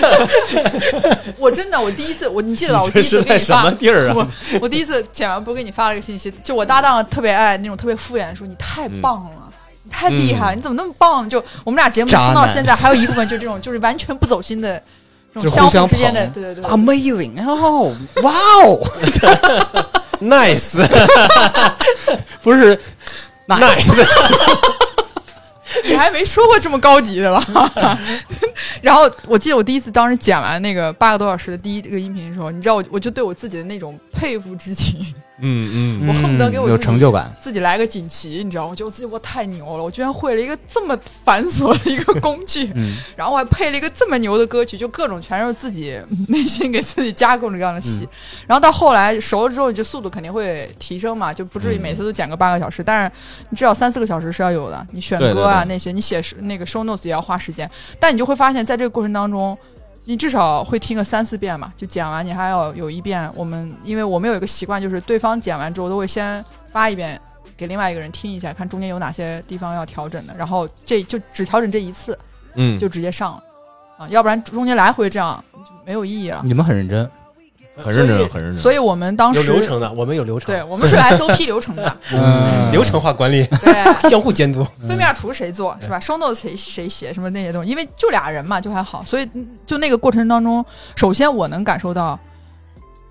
[1.38, 2.82] 我真的我第一次我你记得吧？
[2.82, 4.14] 我第一次是在什给你发么地儿啊？
[4.16, 4.26] 我
[4.62, 9.48] 我第一次剪完不是给你发了个信息，就我搭档特别爱那种特别敷衍的说你太棒了。
[9.82, 10.54] 你太厉害了！
[10.54, 11.26] 你怎么那么棒？
[11.26, 14.80] 就我们俩节目听到现在，还有一部分就这种，就是完全不走心的，
[15.34, 17.42] 这种就是互相相互之间的，对对对对 Amazing！
[17.48, 17.90] 哦，
[18.22, 18.30] 哇
[18.66, 18.86] 哦，
[20.20, 20.86] nice
[22.44, 22.78] 不是
[23.48, 24.04] nice，
[25.88, 27.98] 你还没说过这么高级的吧？
[28.82, 37.34] 然后我记得我第一次当时剪完那个八个多小时的第一个音频的时候，你知道我我就对我自己的那种佩服之情，嗯嗯，我恨不得给我有成就感。
[37.40, 38.70] 自己来个锦旗，你知道吗？
[38.70, 48.08] 我觉得我自己我太牛了，我居然会了一个这么繁琐的一个工具，嗯，然后我还配了一个这么牛的歌曲，就各种全是自己内心给自己加各种各样的戏。
[48.46, 53.12] 然后到后来熟了之后，你就速度肯定会提升嘛，就不至于每次都剪个八个小时，但是
[53.50, 54.86] 你至少三四个小时是要有的。
[54.92, 59.56] 你选对对歌啊对那些，你写那个 show notes 也要花时间，但你就会发现在这个过程当中。
[60.10, 63.30] 你至少会听个三四遍嘛，就剪完你还要有一遍。
[63.32, 67.20] 我们因为我们有一个习惯，就是对方剪完之后都会先发一遍
[67.56, 72.18] 给另外一个人听一下，看中间有哪些地方要调整的，然后这就只调整这一次，
[72.56, 73.42] 嗯，就直接上了
[73.98, 76.42] 啊，要不然中间来回这样就没有意义了。
[76.44, 77.08] 你们很认真，
[77.82, 78.60] 很认真，很认真。
[78.60, 84.08] 所以我们当时有流程的，我们有流程，对我们是 有 SOP 流程的， 嗯流程化管理，对。
[84.08, 84.64] 相互监督。
[84.88, 86.00] 封面图谁做是吧？
[86.00, 89.04] 收 notes 谁谁写什么那些东西，因为就俩人嘛，就还好。
[89.06, 90.64] 所以嗯就那个过程当中，
[90.96, 92.18] 首先我能感受到，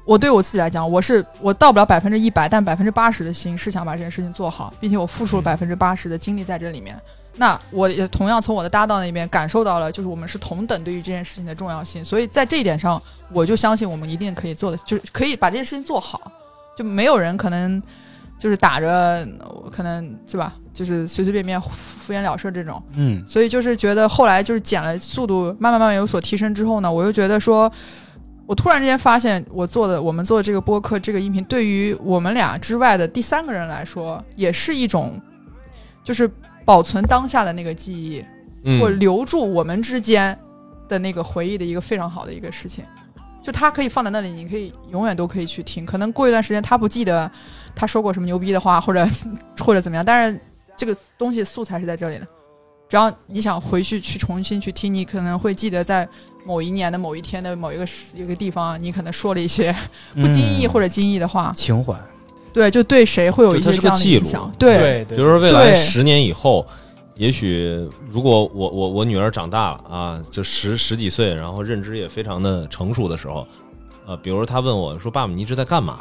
[0.05, 6.99] 我对我自己来讲，我是我到不了百分之一百，但百分之八十的心是想把这件事情做好，并且我付出了百分之八十的精力在这里面。
[7.36, 12.03] 那我也同样从我的搭档那边感受到了，就是我们是同等对于这件事情的重要性。
[12.03, 13.01] 所以在这一点上，
[13.32, 16.32] 我就相信我们一定可以做的，就是可以把这件事情做好，
[16.75, 17.82] 就没有人可能
[18.38, 19.25] 就是打着
[19.71, 22.82] 可能是吧，就是随随便便敷衍了事这种。
[22.93, 27.71] 嗯，所以就是觉得后来就是减了速度慢慢慢慢有所提升之后呢，我又觉得说，
[28.45, 35.21] 我突然之间发现我做的我们做的这个播客这个音频，对于我们俩之外的第三个人来说，也是一种
[36.03, 36.30] 就是
[36.70, 38.24] 保存当下的那个记忆，
[38.63, 40.38] 嗯或留住我们之间
[40.88, 42.86] 的那个回忆的一个非常好的一个事情。
[43.41, 45.84] 就它可以放在那里，你可以永远都可以去听。
[45.84, 47.32] 可能过一段时间他不记得
[47.76, 49.03] 他说过什么牛逼的话，或者
[49.57, 50.39] 或者怎么样，但是
[50.78, 52.28] 这个东西素材是在这里的。
[52.88, 56.07] 只要你想回去去重新去听，你可能会记得在
[56.45, 59.76] 某一年的某一天的某一个时一个地方，你可能说了一些
[60.13, 61.95] 不经意嗯或者经意的话，情怀，
[62.54, 64.52] 对，就对谁会有一些这样的记录影响。
[64.58, 66.66] 对，对对，比如说未来十年以后，
[67.16, 73.47] 也许如果我我我女儿长大了啊，就十十几岁，然后认知也非常的成熟的时候，
[74.06, 76.00] 呃，比如说他问我说：“爸爸，你一直在干嘛？”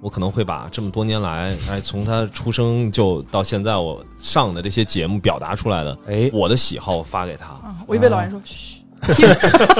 [0.00, 7.46] 我可能会把这么多年来，哎，从他出生就到现在我上的这些节目表达出来的哎，我的喜好发给他。
[7.46, 8.82] 啊，我以为老人说嘘，
[9.14, 9.26] 听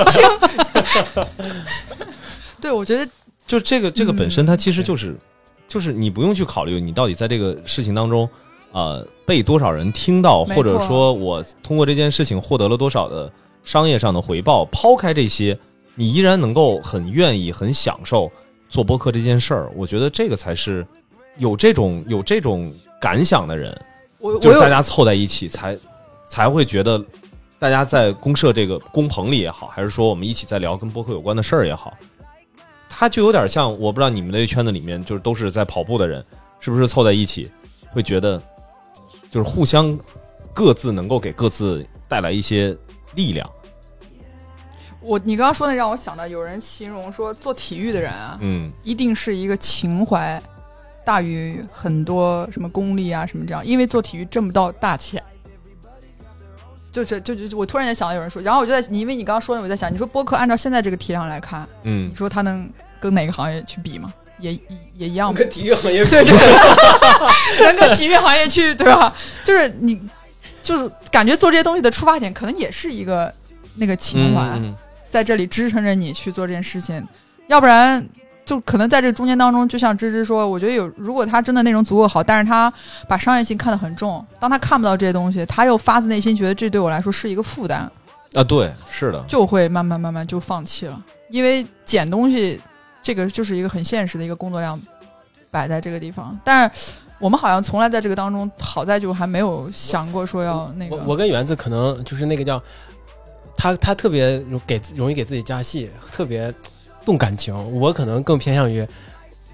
[0.07, 1.27] 听。
[2.59, 3.07] 对，我觉得
[3.47, 5.15] 就这个这个本身，嗯它其实就是、
[5.75, 8.31] 就是你不用去考虑你到底在这个事情当中，
[8.70, 13.29] 呃，被多少人听到，或者说我通过这件事情获得了多少的
[13.64, 14.64] 商业上的回报。
[14.66, 15.59] 抛开这些，
[15.97, 18.31] 你依然能够很愿意、很享受
[18.68, 19.72] 做播客这件事儿。
[19.75, 20.87] 我觉得这个才是
[21.39, 23.77] 有这种有这种感想的人，
[24.41, 25.77] 就是大家凑在一起才
[26.29, 27.05] 才会觉得。
[27.57, 31.97] 大家在公社这个工棚里也好，还是说我们一起在聊跟播客有关的事儿也好，
[32.97, 36.25] 它就有点像，我不知道你们那圈子里面就是都是在跑步的人，
[36.61, 37.51] 是不是凑在一起
[37.91, 38.41] 会觉得，
[39.33, 39.99] 就是互相
[40.53, 42.75] 各自能够给各自带来一些
[43.17, 43.51] 力量。
[45.01, 50.41] 我你刚刚说那让我想到，有人形容说做体育的人啊，嗯一定是一个情怀
[51.05, 55.21] 大于很多什么功利啊什么这样，因为做体育挣不到大钱。
[56.93, 62.71] 就是就就就我突然间想到有人说，然后我就在你因为你刚刚说的，我在想，你说播客按照现在这个体量来看，嗯你，说他能
[63.05, 64.13] 跟哪个行业去比吗？
[64.39, 64.61] 也也
[64.97, 65.39] 也一样吗？
[65.39, 69.15] 跟体育行业对对，能 跟体育行业去对吧？
[69.45, 70.01] 就是你，
[70.63, 73.33] 就是感觉做这些东西的出发点，可能也是一个
[73.77, 74.75] 那个情怀，嗯
[75.09, 77.07] 在这里支撑着你去做这件事情，
[77.47, 78.07] 要不然。
[78.47, 82.71] 就可能在这中间当中，就像芝芝说，我觉得有，如果他真的内容足够好，但是他
[83.09, 87.91] 把商业性看得很重，当他看不到这些东西，他又发自内心觉得这对我来说是一个负担，
[88.35, 92.61] 啊，对，是的，就会慢慢慢慢就放弃了，因为捡东西
[93.05, 94.81] 这个就是一个很现实的一个工作量
[95.51, 100.97] 摆在这个地方，但是我们好像从来在这个当中，好在就还没有想过说要那个。
[100.97, 102.61] 我我跟园子可能就是那个叫
[103.57, 106.53] 他他特别容给容易给自己加戏，特别
[107.05, 107.55] 动感情。
[107.79, 108.85] 我可能更偏向于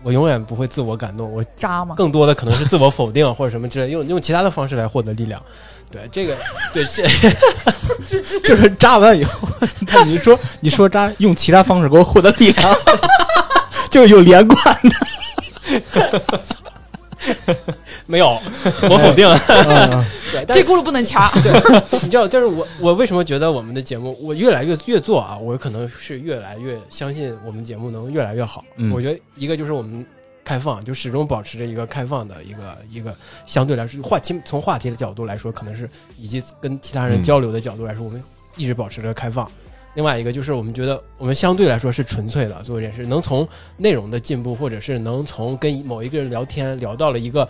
[0.02, 5.42] 我永远不会自我感动，我渣嘛，更多的可能是自我否定或者什么之类，用用其他的方式来获得力量。
[5.90, 6.36] 对这个，
[6.72, 7.02] 对这
[8.40, 9.48] 就是扎完以后，
[9.88, 12.72] 那你说你说扎用其他方式给我获得力量，
[13.90, 14.90] 就是有连贯的
[18.06, 18.40] 没有，
[18.88, 19.28] 我否定。
[19.28, 19.36] 了。
[20.48, 21.30] 这轱辘不能掐。
[21.42, 21.52] 对
[22.02, 28.64] 你知道，就是我我为什么觉得我们的节目，我越来越越做啊，我可能是越来越相信我们节目能越来越好。
[28.76, 30.04] 嗯我觉得一个就是我们
[30.42, 33.14] 开放，就始终保持着一个开放的一个一个
[33.46, 35.88] 相对来说话题从话题的角度来说，可能是
[36.18, 38.22] 以及跟其他人嗯交流的角度来说，我们
[38.56, 39.48] 一直保持着开放。
[39.94, 47.42] 另外一个就是我们觉得我们相对来说是纯粹的做这件事，能从内容的进步，或者是能从跟某一个人聊天聊到了一个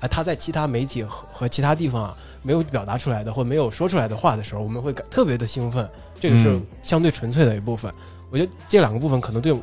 [0.00, 5.88] 啊他在其他媒体和和其他地方啊没有表达出来的或没有说出来的话的时候，我们会感特别的兴奋，
[6.20, 7.92] 这个是嗯相对纯粹的一部分。
[8.30, 9.60] 我觉得这两个部分可能对我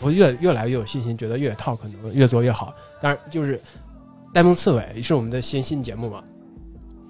[0.00, 2.74] 我越越来越有信心，觉得越野套可能越做越好。
[3.00, 3.60] 当然，就是
[4.32, 6.24] 呆萌刺猬是我们的新新节目嘛，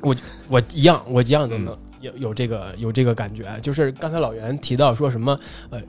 [0.02, 0.14] 我
[0.48, 3.46] 我一样，我一样都能有有这个有这个感觉。
[3.60, 5.38] 就是刚才老袁提到说什么，
[5.70, 5.80] 呃，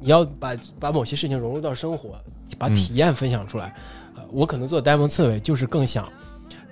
[0.00, 2.20] 你要把把某些事情融入到生活，
[2.58, 3.74] 把嗯体验分享出来。
[4.16, 6.04] 呃，我可能做呆萌刺猬就是更想，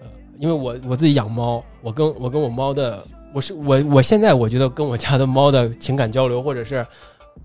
[0.01, 0.07] 呃，
[0.39, 6.87] 因为我我自己养猫，我跟我跟我猫的，我是我我现在我觉得跟我家的猫的情感交流，或者是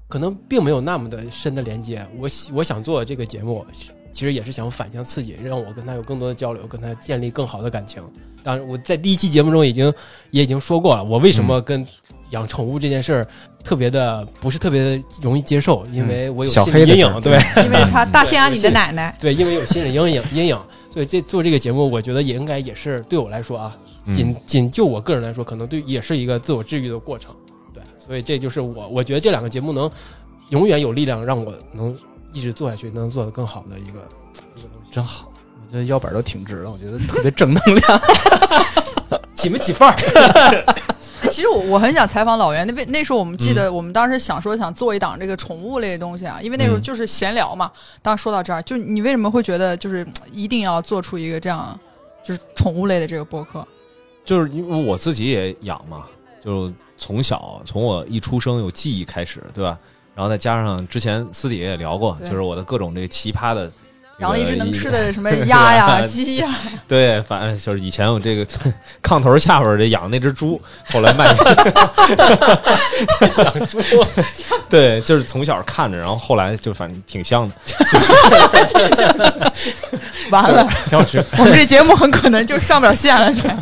[0.08, 2.06] 可能并没有那么的深的连接。
[2.18, 3.66] 我我想做这个节目，
[4.12, 8.02] 其实也是想反向刺激，让我跟他有更多的交流，跟他建立更好的感情。
[8.44, 9.94] 当然，我在第一期节目中已经
[10.32, 11.86] 也已经说过了，我为什么跟
[12.32, 13.28] 养宠物这件事儿
[13.64, 17.34] 特别的不是特别的容易接受，因为我有心理阴影，对。
[17.64, 20.60] 因为他 大限安你的奶奶，对，因为有心理阴影阴影，
[20.92, 27.36] 所以这做这个节目，我觉得也应该也是对我来说啊，嗯仅仅就我个人来说，可能对也是一个自我治愈的过程。
[27.74, 29.90] 对，所以这就是我我觉得这两个节目能
[30.50, 31.96] 永远有力量让我能
[32.34, 34.00] 一直做下去，能做得更好的一个
[34.56, 34.92] 一个东西。
[34.92, 35.32] 真好，
[35.66, 38.02] 我觉得腰板都挺直了，我觉得特别正能量。
[39.34, 40.66] 起没起范儿？
[41.30, 47.72] 其实我我很想采访老袁，那边那时候我们记嗯得我们当时想说想做一档这个宠物类的东西啊，因为那时候嗯就是闲聊嘛。
[48.02, 51.80] 当时说到这儿，就你为什么会觉得就是嗯一定要做出一个这样
[52.24, 53.66] 就是宠物类的这个播客？
[54.26, 56.06] 就是因为我自己也养嘛，
[56.44, 59.78] 就从小从我一出生有记忆开始，对吧？
[60.16, 63.74] 然后再加上之前私底下也聊过，就是我的各种这个奇葩的这个，
[64.20, 66.54] 养了一只能吃的什么 鸭呀、鸡呀，
[66.88, 68.46] 对，反正就是以前我这个
[69.02, 70.62] 炕头下边这养那只猪，
[70.92, 71.36] 后来卖养
[73.68, 73.80] 猪，
[74.70, 77.56] 对，就是从小看着，然后后来就反正挺香的。
[80.30, 81.24] 完了，挺好吃。
[81.38, 83.34] 我们这节目很可能就上不了线了。
[83.34, 83.58] 才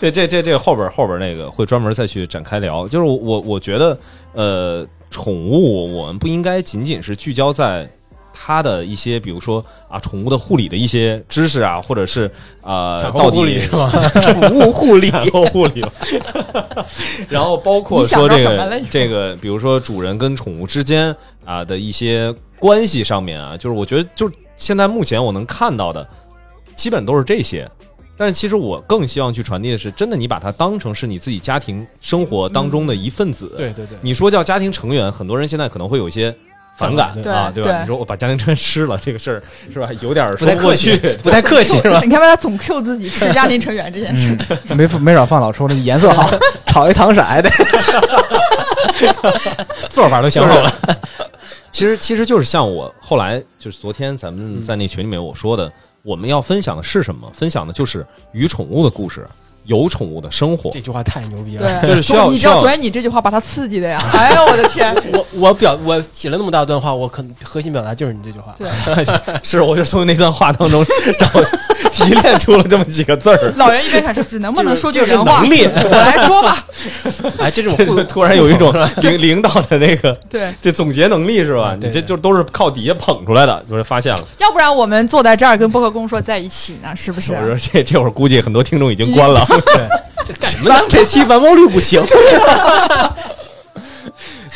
[0.00, 2.86] 对，这这这后边后边那个会专门再去展开聊。
[2.86, 3.96] 就是我我我觉得，
[4.38, 7.90] 呃，宠物，我们不应该仅仅是聚焦在
[8.32, 12.30] 它的一些，比如说啊，宠物的护理的一些知识啊，或者是
[12.62, 13.90] 呃，产到底后护理是吧？
[14.22, 15.84] 宠物护理，产后护理，
[17.28, 21.12] 然后包括说这个这个，比如说主人跟宠物之间
[21.44, 26.06] 啊的一些关系上面啊，就是我觉得，就是现在目前我能看到的，
[26.76, 27.68] 基本都是这些。
[28.18, 33.54] 但是其实我更希望去传递的是，真的你把它当成是你自己家庭生活当中的一份子。
[33.56, 36.34] 对对对，你说叫家庭成员，很多人现在可能会有一些
[36.76, 37.70] 反感对啊，对吧？
[37.70, 39.42] 对你说我把家庭成员吃了，这个事儿
[39.72, 39.88] 是吧？
[40.02, 42.00] 有点儿不太说不过去。，不太客气 是吧？
[42.02, 44.36] 你看吧，他总 Q 自己吃家庭成员这件事，
[44.68, 46.28] 嗯， 没没少放老抽，那颜色好，
[46.66, 47.50] 炒一糖色的。
[49.88, 50.72] 做法都想好了。
[51.70, 55.70] 其实其实就是像我后来就是昨天咱们在那群里面我说的，
[56.08, 57.30] 我们要分享的是什么？
[57.34, 59.28] 分享的就是与宠物的故事，
[59.66, 60.80] 有宠物的生活这。
[60.80, 61.80] 句话太牛逼了。
[61.82, 64.02] 对，就是需要你知道昨天你这句话把他刺激的呀！
[64.14, 68.54] 哎呦我的天， 我我表我写了那么大段话，我可核心表达就是你这句话。
[68.56, 68.70] 对，
[69.44, 70.82] 是，我就从那段话当中
[71.18, 71.26] 找
[72.04, 73.52] 提炼出了这么几个字儿。
[73.56, 75.40] 老袁一边看说，只能不能说句就是人话？
[75.40, 76.64] 能力我来说吧。
[77.38, 78.72] 哎，这种突然有一种
[79.02, 81.76] 领领导的那个对，这总结能力是吧？
[81.80, 84.20] 你这就都是靠底下捧出来的，就是发现了。
[84.38, 87.32] 要不然我们坐在这儿跟播客公说在一起呢，是不是？
[87.32, 89.44] 我说这这会儿估计很多听众已经关了。
[89.48, 89.88] 对
[90.26, 90.80] 这干什么呢？
[90.88, 92.02] 这期完播率不行，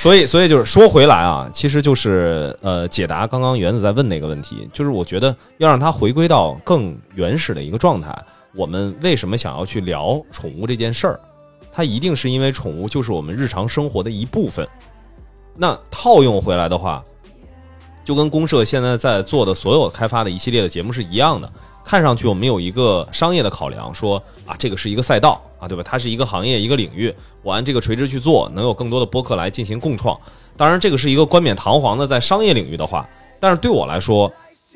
[0.02, 8.12] 所以，所以就是说回来啊，其实就是呃，解答刚刚原子在问那个问题，就是我觉得要让它回归到更原始的一个状态。
[8.52, 11.20] 我们为什么想要去聊宠物这件事儿？
[11.70, 14.66] 它一定是因为宠物就是我们日常生活的一部分。
[15.56, 17.00] 那套用回来的话，
[18.04, 21.48] 就跟公社现在在做的所有开发的一系列的节目是一样的。
[21.84, 25.82] 看上去我们有一个商业的考量，说啊，这个是一个赛道啊，对吧？
[25.84, 30.18] 它是一个行业一个领域，我按这个垂直去做，能有更多的播客来进行共创。
[30.56, 33.08] 当然，这个是一个冠冕堂皇的在商业领域的话，
[33.40, 34.30] 但是对我来说，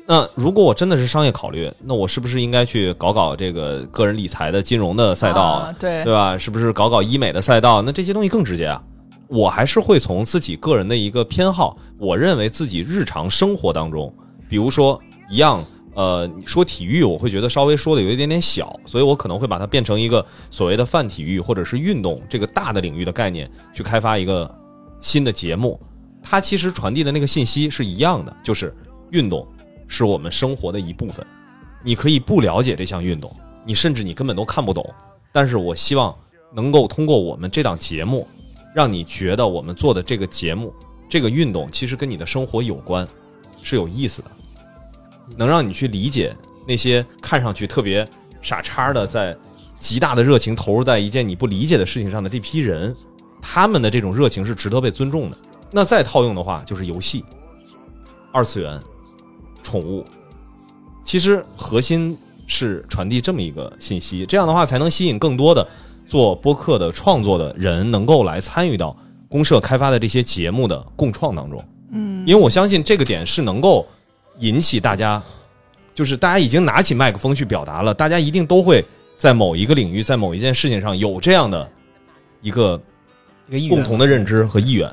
[0.05, 6.37] 那如果我真的是商业考虑，那我是不是应该去搞搞这个个人理财的金融的赛道，啊对对吧？
[6.37, 7.81] 是不是搞搞医美的赛道？
[7.81, 8.81] 那这些东西更直接啊。
[9.27, 14.13] 我还是会从自己个人的一个偏好，我认为自己日常生活当中，
[14.47, 14.97] 比如说
[15.29, 15.61] 一样，
[15.97, 24.47] 呃，说体育，我会觉得稍微说的有一点点小，所以我可能会把它变成一个所谓的泛体育或者是运动这个大的领域的概念去开发一个
[25.01, 25.79] 新的节目。
[26.21, 28.71] 它其实传递的那个信息是一样的，就是
[29.09, 29.47] 运动
[29.87, 31.25] 是我们生活的一部分。
[31.81, 34.87] 你可以不了解这项运动，你甚至你根本都看不懂，
[35.31, 36.15] 但是我希望
[36.53, 38.27] 能够通过我们这档节目，
[38.75, 40.71] 让你觉得我们做的这个节目、
[41.09, 43.07] 这个运动其实跟你的生活有关，
[43.63, 44.29] 是有意思的，
[45.35, 46.35] 能让你去理解
[46.67, 48.07] 那些看上去特别
[48.41, 49.35] 傻叉的，在
[49.79, 52.95] 极大的热情投入在一件你不理解的事情上的这批人，
[53.41, 55.37] 他们的这种热情是值得被尊重的。
[55.69, 57.23] 那再套用的话，就是游戏、
[58.31, 58.79] 二次元、
[59.61, 60.05] 宠物，
[61.03, 62.17] 其实核心
[62.47, 65.67] 是传递这么一个信息，这样的话才能吸引更多的
[66.07, 68.95] 做播客的创作的人能够来参与到
[69.27, 71.63] 公社开发的这些节目的共创当中。
[71.91, 73.85] 嗯，因为我相信这个点是能够
[74.39, 75.21] 引起大家，
[75.93, 78.83] 就是大家已经拿起麦克风去表达了，大家一定都会
[79.17, 81.69] 在某一个领域，在某一件事情上有这样的
[82.41, 82.81] 一个
[83.47, 84.89] 一个意共同的认知和意愿。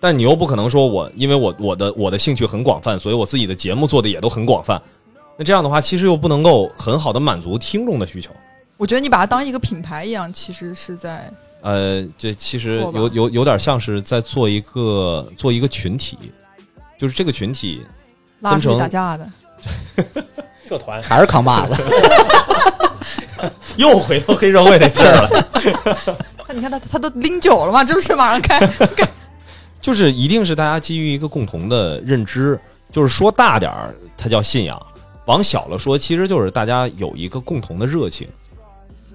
[0.00, 4.80] 但你又不可能说我因为我我的我的兴趣很广泛，所以我自己的节目做的也都很广泛。
[5.38, 8.30] 那这样的话，其实又不能够很好的满足听众的需求。
[8.76, 11.32] 我觉得你把它当一个品牌一样，其实是在
[11.62, 16.18] 呃，这其实有有有点像是在做一个做一个群体，
[16.98, 17.82] 就是这个群体
[18.44, 19.26] 拉出去分成打架的。
[20.68, 21.82] 社团还是扛把子。
[23.76, 26.16] 又回到黑社会那事儿了。
[26.48, 28.60] 那你看他他都拎酒了嘛，这不是马上开？
[29.80, 32.58] 就是一定是大家基于一个共同的认知，
[32.92, 34.76] 就是说大点儿，它叫信仰；
[35.26, 38.28] 往小了说，其实就是大家有一个共同的热情。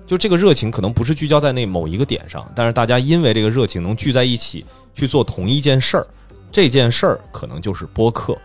[0.05, 6.05] 就这个热情可能不是聚焦在那某一个点上，但是大家因为这个热情能聚在一起去做同一件事儿，
[6.51, 8.37] 这件事儿可能就是播客。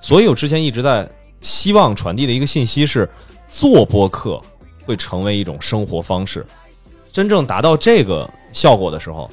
[0.00, 1.08] 所以我之前一直在
[1.40, 3.08] 希望传递的一个信息是，
[3.50, 4.40] 做播客
[4.84, 6.44] 会成为一种生活方式。
[7.12, 9.30] 真正达到这个效果的时候，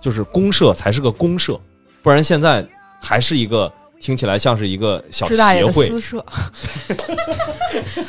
[0.00, 1.60] 就是公社才是个公社，
[2.02, 2.66] 不然现在
[3.00, 6.24] 还是一个听起来像是一个小师大爷的协会、私社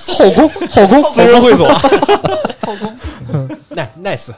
[0.07, 1.68] 后宫，后宫，私人会所。
[2.61, 2.95] 后宫，
[3.70, 4.32] 耐 nice，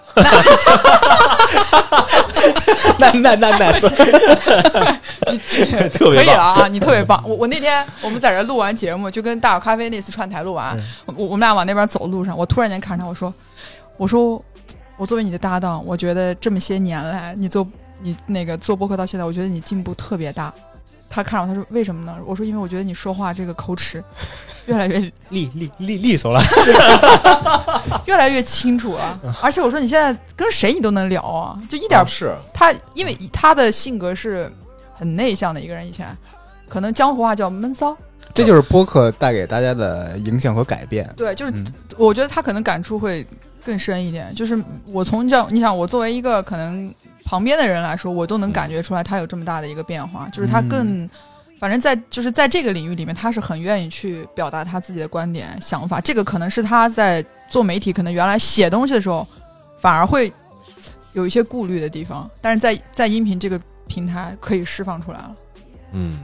[2.98, 3.90] 那那那那是
[5.90, 6.68] 特别棒可以了啊！
[6.70, 7.22] 你特别棒。
[7.28, 10.80] 我我那天我们在这录完节目，就跟大有咖啡那次串台录完，
[11.18, 13.34] 我我们俩往那边走路上，我突然间看着他，我说，
[13.98, 14.42] 我说，
[14.98, 17.68] 我作为你的搭档，我觉得这么些年来，你做
[18.02, 20.54] 你那个做播客到现在，我觉得你进步特别大。
[21.14, 22.16] 他看着我，他说为什么呢？
[22.26, 24.02] 我说因为我觉得你说话这个口齿
[24.66, 24.98] 越来越
[25.30, 26.42] 利利利利索了，
[28.08, 29.20] 越来越清楚了。
[29.42, 34.52] 而且我说你现在跟谁你都能聊啊，就一点啊是他因为他的性格是
[34.94, 36.16] 很内向的一个人，以前
[36.70, 37.96] 可能江湖话叫闷骚。
[38.34, 41.14] 这就是播客带给大家的影响和改变。
[41.18, 41.66] 对，就是嗯
[41.98, 43.28] 我觉得他可能感触会
[43.66, 44.34] 更深一点。
[44.34, 46.90] 就是我从这，你想我作为一个可能
[47.24, 50.28] 旁边的人来说，我都能感觉出来他有这么大的一个变化。
[50.30, 51.08] 就是他更，
[51.60, 56.02] 反正在就是在这个领域里面，他是很愿意去表达他自己的观点、想法。
[56.02, 59.28] 这个可能是他在做媒体，可能原来写东西的时候
[59.80, 60.32] 反而会
[61.14, 65.36] 有一些顾虑的地方，但是在在音频这个平台可以释放出来了。
[65.94, 66.20] 嗯，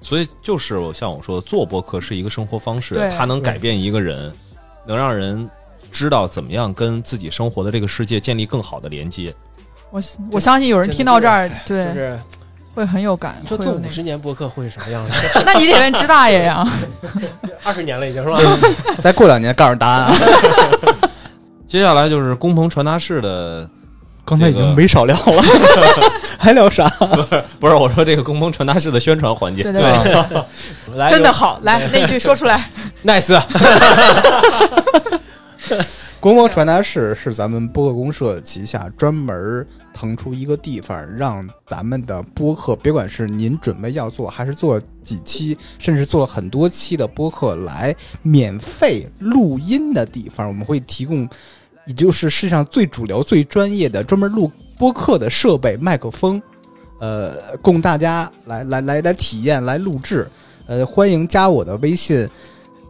[0.00, 4.32] 所以就是我像我说的，做播客是一个生活方式对，它能改变一个人，
[4.84, 5.48] 能让人
[5.92, 9.32] 知道怎么样跟自己生活的这个世界建立更好的连接。
[9.96, 10.02] 我
[10.32, 12.20] 我相信有人听到这儿，就对，是
[12.74, 13.36] 会很有感。
[13.48, 15.14] 说做五十年播客会是什么样的？
[15.46, 16.66] 那你得问支大爷呀。
[17.64, 18.38] 二十年了已经是吧？
[19.00, 20.12] 再过两年告诉答案啊！
[21.66, 23.66] 接下来就是工棚传达室的，
[24.22, 25.42] 刚才已经没少聊了，
[26.38, 26.86] 还聊啥？
[27.58, 29.62] 不是我说这个工棚传达室的宣传环节。
[29.62, 29.80] 对对
[30.92, 32.68] 对，真的好，来那一句说出来。
[33.02, 33.32] nice，
[36.26, 51.28] 国贸传达室是咱们播客公社旗下专门腾出一个地方，让咱们的播客，别管是您准备要做，还是做几期，甚至做了很多期的播客来免费录音的地方，我们会提供，
[51.86, 56.42] 也就是世界上最主流、最专业的专门录播客的设备、麦克风，
[56.98, 60.26] 呃，供大家来来来来体验、来录制。
[60.66, 62.28] 呃，欢迎加我的微信。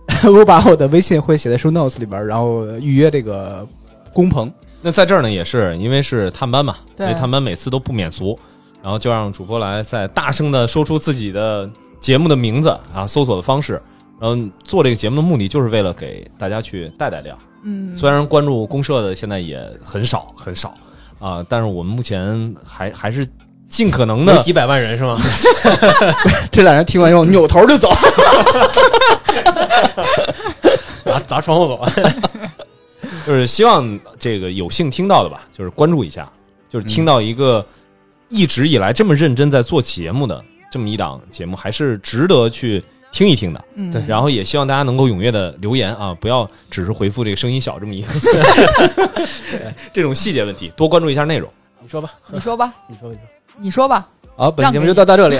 [0.33, 3.67] 我把我的微信会写在 show notes 里边，然后预约这个
[4.13, 4.51] 工棚。
[4.83, 8.39] 那在这儿呢，也是因为是探班嘛，对所以探班每次都不免俗，
[8.83, 11.69] 然后就让主播来再大声的说出自己的
[12.01, 13.81] 节目的名字啊，搜索的方式。
[14.19, 17.39] 然后做这个节目的目的就是为了给大家去带带量。
[17.65, 20.73] 嗯，虽然关注公社的现在也很少很少
[21.19, 23.27] 啊，但是我们目前还还是
[23.69, 25.21] 尽可能的有几百万人是吗？
[26.53, 27.91] 这俩人听完以后扭头就走。
[31.05, 31.93] 砸砸窗户走啊！
[33.27, 36.31] 就是希望这个有幸听到的吧，就是关注一下，
[36.69, 37.65] 就是听到一个
[38.29, 42.83] 一直以来这么认真在做节目的这么一档节目，还是值得去
[43.13, 43.65] 听一听的。
[43.75, 48.09] 嗯，对然后也希望大家能够踊跃的留言啊，不要只是回复这个声音小这么一个
[49.93, 51.49] 这种细节问题，多关注一下内容。
[51.81, 53.36] 你说吧，你说吧，你说，你说。
[53.59, 54.07] 你说吧。
[54.37, 55.39] 好，本期节目就到到这里。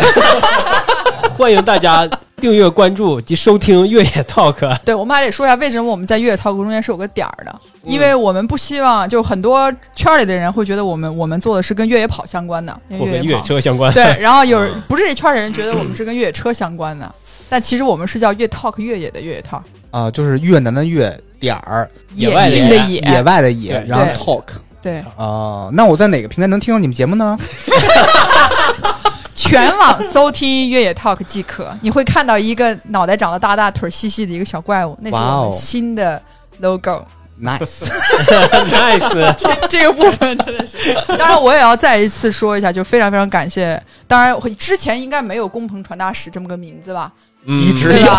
[1.37, 4.79] 欢迎大家订阅、关注及收听越野 Talk。
[4.87, 13.41] 对，我们还得说一下为什么我们在越野 Talk 中间是有个点儿的，嗯因为我们不希望就很多圈里的人会觉得我们我们做的是跟越野跑相关的，跟越野。
[13.43, 13.93] 车相关。
[13.93, 17.15] 对，然后有 不是这圈的人觉得我们是跟越野车相关的，
[17.51, 19.61] 但其实我们是叫越 talk 越野的越野 talk，
[19.91, 24.45] 啊，就是越南的越点儿，野外的野性的野，野外的野，然后 talk
[24.87, 25.69] 对，啊。
[25.73, 27.37] 那我在哪个平台能听到你们节目呢？
[29.35, 36.23] 全网搜听越野 talk 即可，你会看到一个脑袋长得大大、腿细细的一个小怪物，那是哇哦我们新的
[36.61, 37.05] logo。
[37.43, 39.35] Nice，nice，
[39.69, 40.79] 这个部分真的是，
[41.19, 43.81] 当然我也要再一次说一下，就非常非常感谢。
[44.07, 47.13] 当然，之前应该没有“工棚传达室”这么个名字吧？
[47.47, 48.13] 嗯一直有？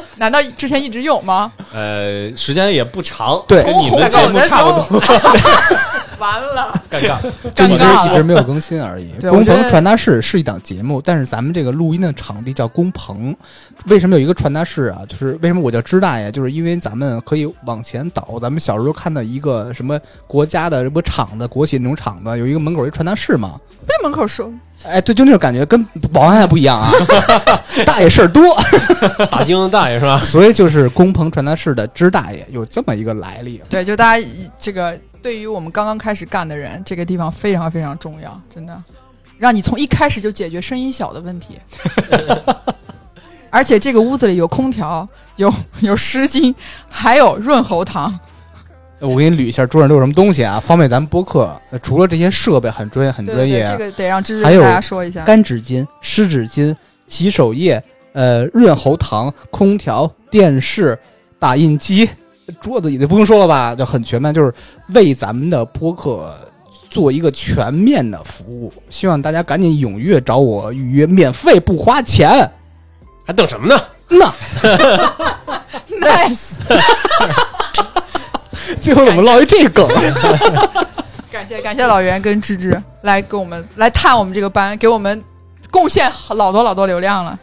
[0.16, 1.52] 难道之前一直有吗？
[1.74, 5.00] 呃，时间也不长，对跟你们的节目差不多。
[6.20, 7.18] 完了，尴尬。
[7.52, 7.84] 就一直。
[8.06, 9.12] 一直没有更新而已。
[9.28, 13.34] 工棚传达室是一档节目，但是咱们这个录音的场地叫工棚。
[13.86, 15.00] 为什么有一个传达室啊？
[15.08, 16.30] 就是为什么我叫支大爷？
[16.30, 23.58] 就是因为咱们可以往前倒，咱们小时候看到一个什么国家的什么厂子、国企那种厂子，有一个门口一传达室嘛。
[23.84, 24.50] 被门口说，
[24.86, 25.82] 哎，对，就那种感觉，跟
[26.12, 26.90] 保安还不一样啊，
[27.86, 28.42] 大爷事儿多，
[29.30, 30.20] 打精大爷是吧？
[30.22, 33.60] 所以就是工棚传达室的支大爷有这么一个来历。
[33.68, 34.26] 对，就大家
[34.58, 38.76] 这个对于我们刚刚开始干的人，这个地方非常非常重要，真的，
[39.38, 41.58] 让你从一开始就解决声音小的问题。
[43.50, 46.54] 而且这个屋子里有空调，有有湿巾，
[46.88, 48.18] 还有润喉糖。
[49.06, 51.54] 我给你捋一下桌上都有什么东西啊，方便咱们播客。
[51.70, 55.24] 呃除了这些设备很专业、很对对对，专业啊，这个得让芝芝跟大家说一下。
[55.24, 56.74] 干纸巾、湿纸巾、
[57.06, 57.82] 洗手液、
[58.12, 60.98] 呃润喉糖、空调、电视、
[61.38, 62.08] 打印机、
[62.60, 64.52] 桌子椅子不用说了吧，就很全面，就是
[64.88, 66.34] 为咱们的播客
[66.90, 68.72] 做一个全面的服务。
[68.90, 72.50] 希望大家赶紧踊跃找我预约，免费不花钱。
[73.26, 73.80] 还等什么呢？
[74.06, 74.30] 那
[75.98, 76.58] nice，
[78.80, 79.86] 最后怎么落一这梗？
[81.30, 85.22] 感谢感谢老袁跟芝芝来给我们来探我们这个班，给我们
[85.70, 87.38] 贡献老多老多流量了。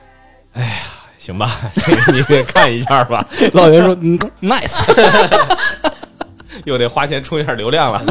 [0.53, 0.69] 哎呀
[1.17, 4.71] 行吧，这 个你得看一下吧，老袁说嗯 nice，
[6.65, 8.03] 又得花钱充一下流量了。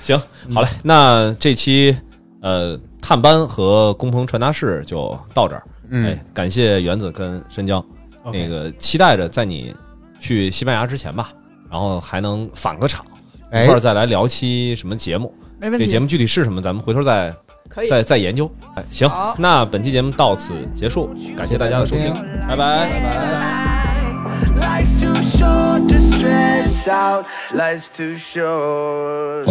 [0.00, 0.20] 行，
[0.52, 1.96] 好嘞，那这期
[2.42, 5.62] 呃探班和工棚传达室就到这儿。
[5.90, 7.84] 嗯哎，感谢原子跟申江，
[8.32, 9.72] 那个期待着在你
[10.26, 11.30] 去西班牙之前吧，
[11.70, 13.06] 然后还能返个场，
[13.52, 15.32] 一哎块儿再来聊期什么节目。
[15.60, 17.32] 没问题，这节目具体是什么，咱们回头再。
[17.90, 18.50] 再再研究。
[18.76, 22.14] 哎，行，那本期节目到此结束，感谢大家的收听，
[22.48, 22.88] 拜拜。
[24.56, 27.26] Life's too short to stress out.
[27.52, 29.46] Life's too short.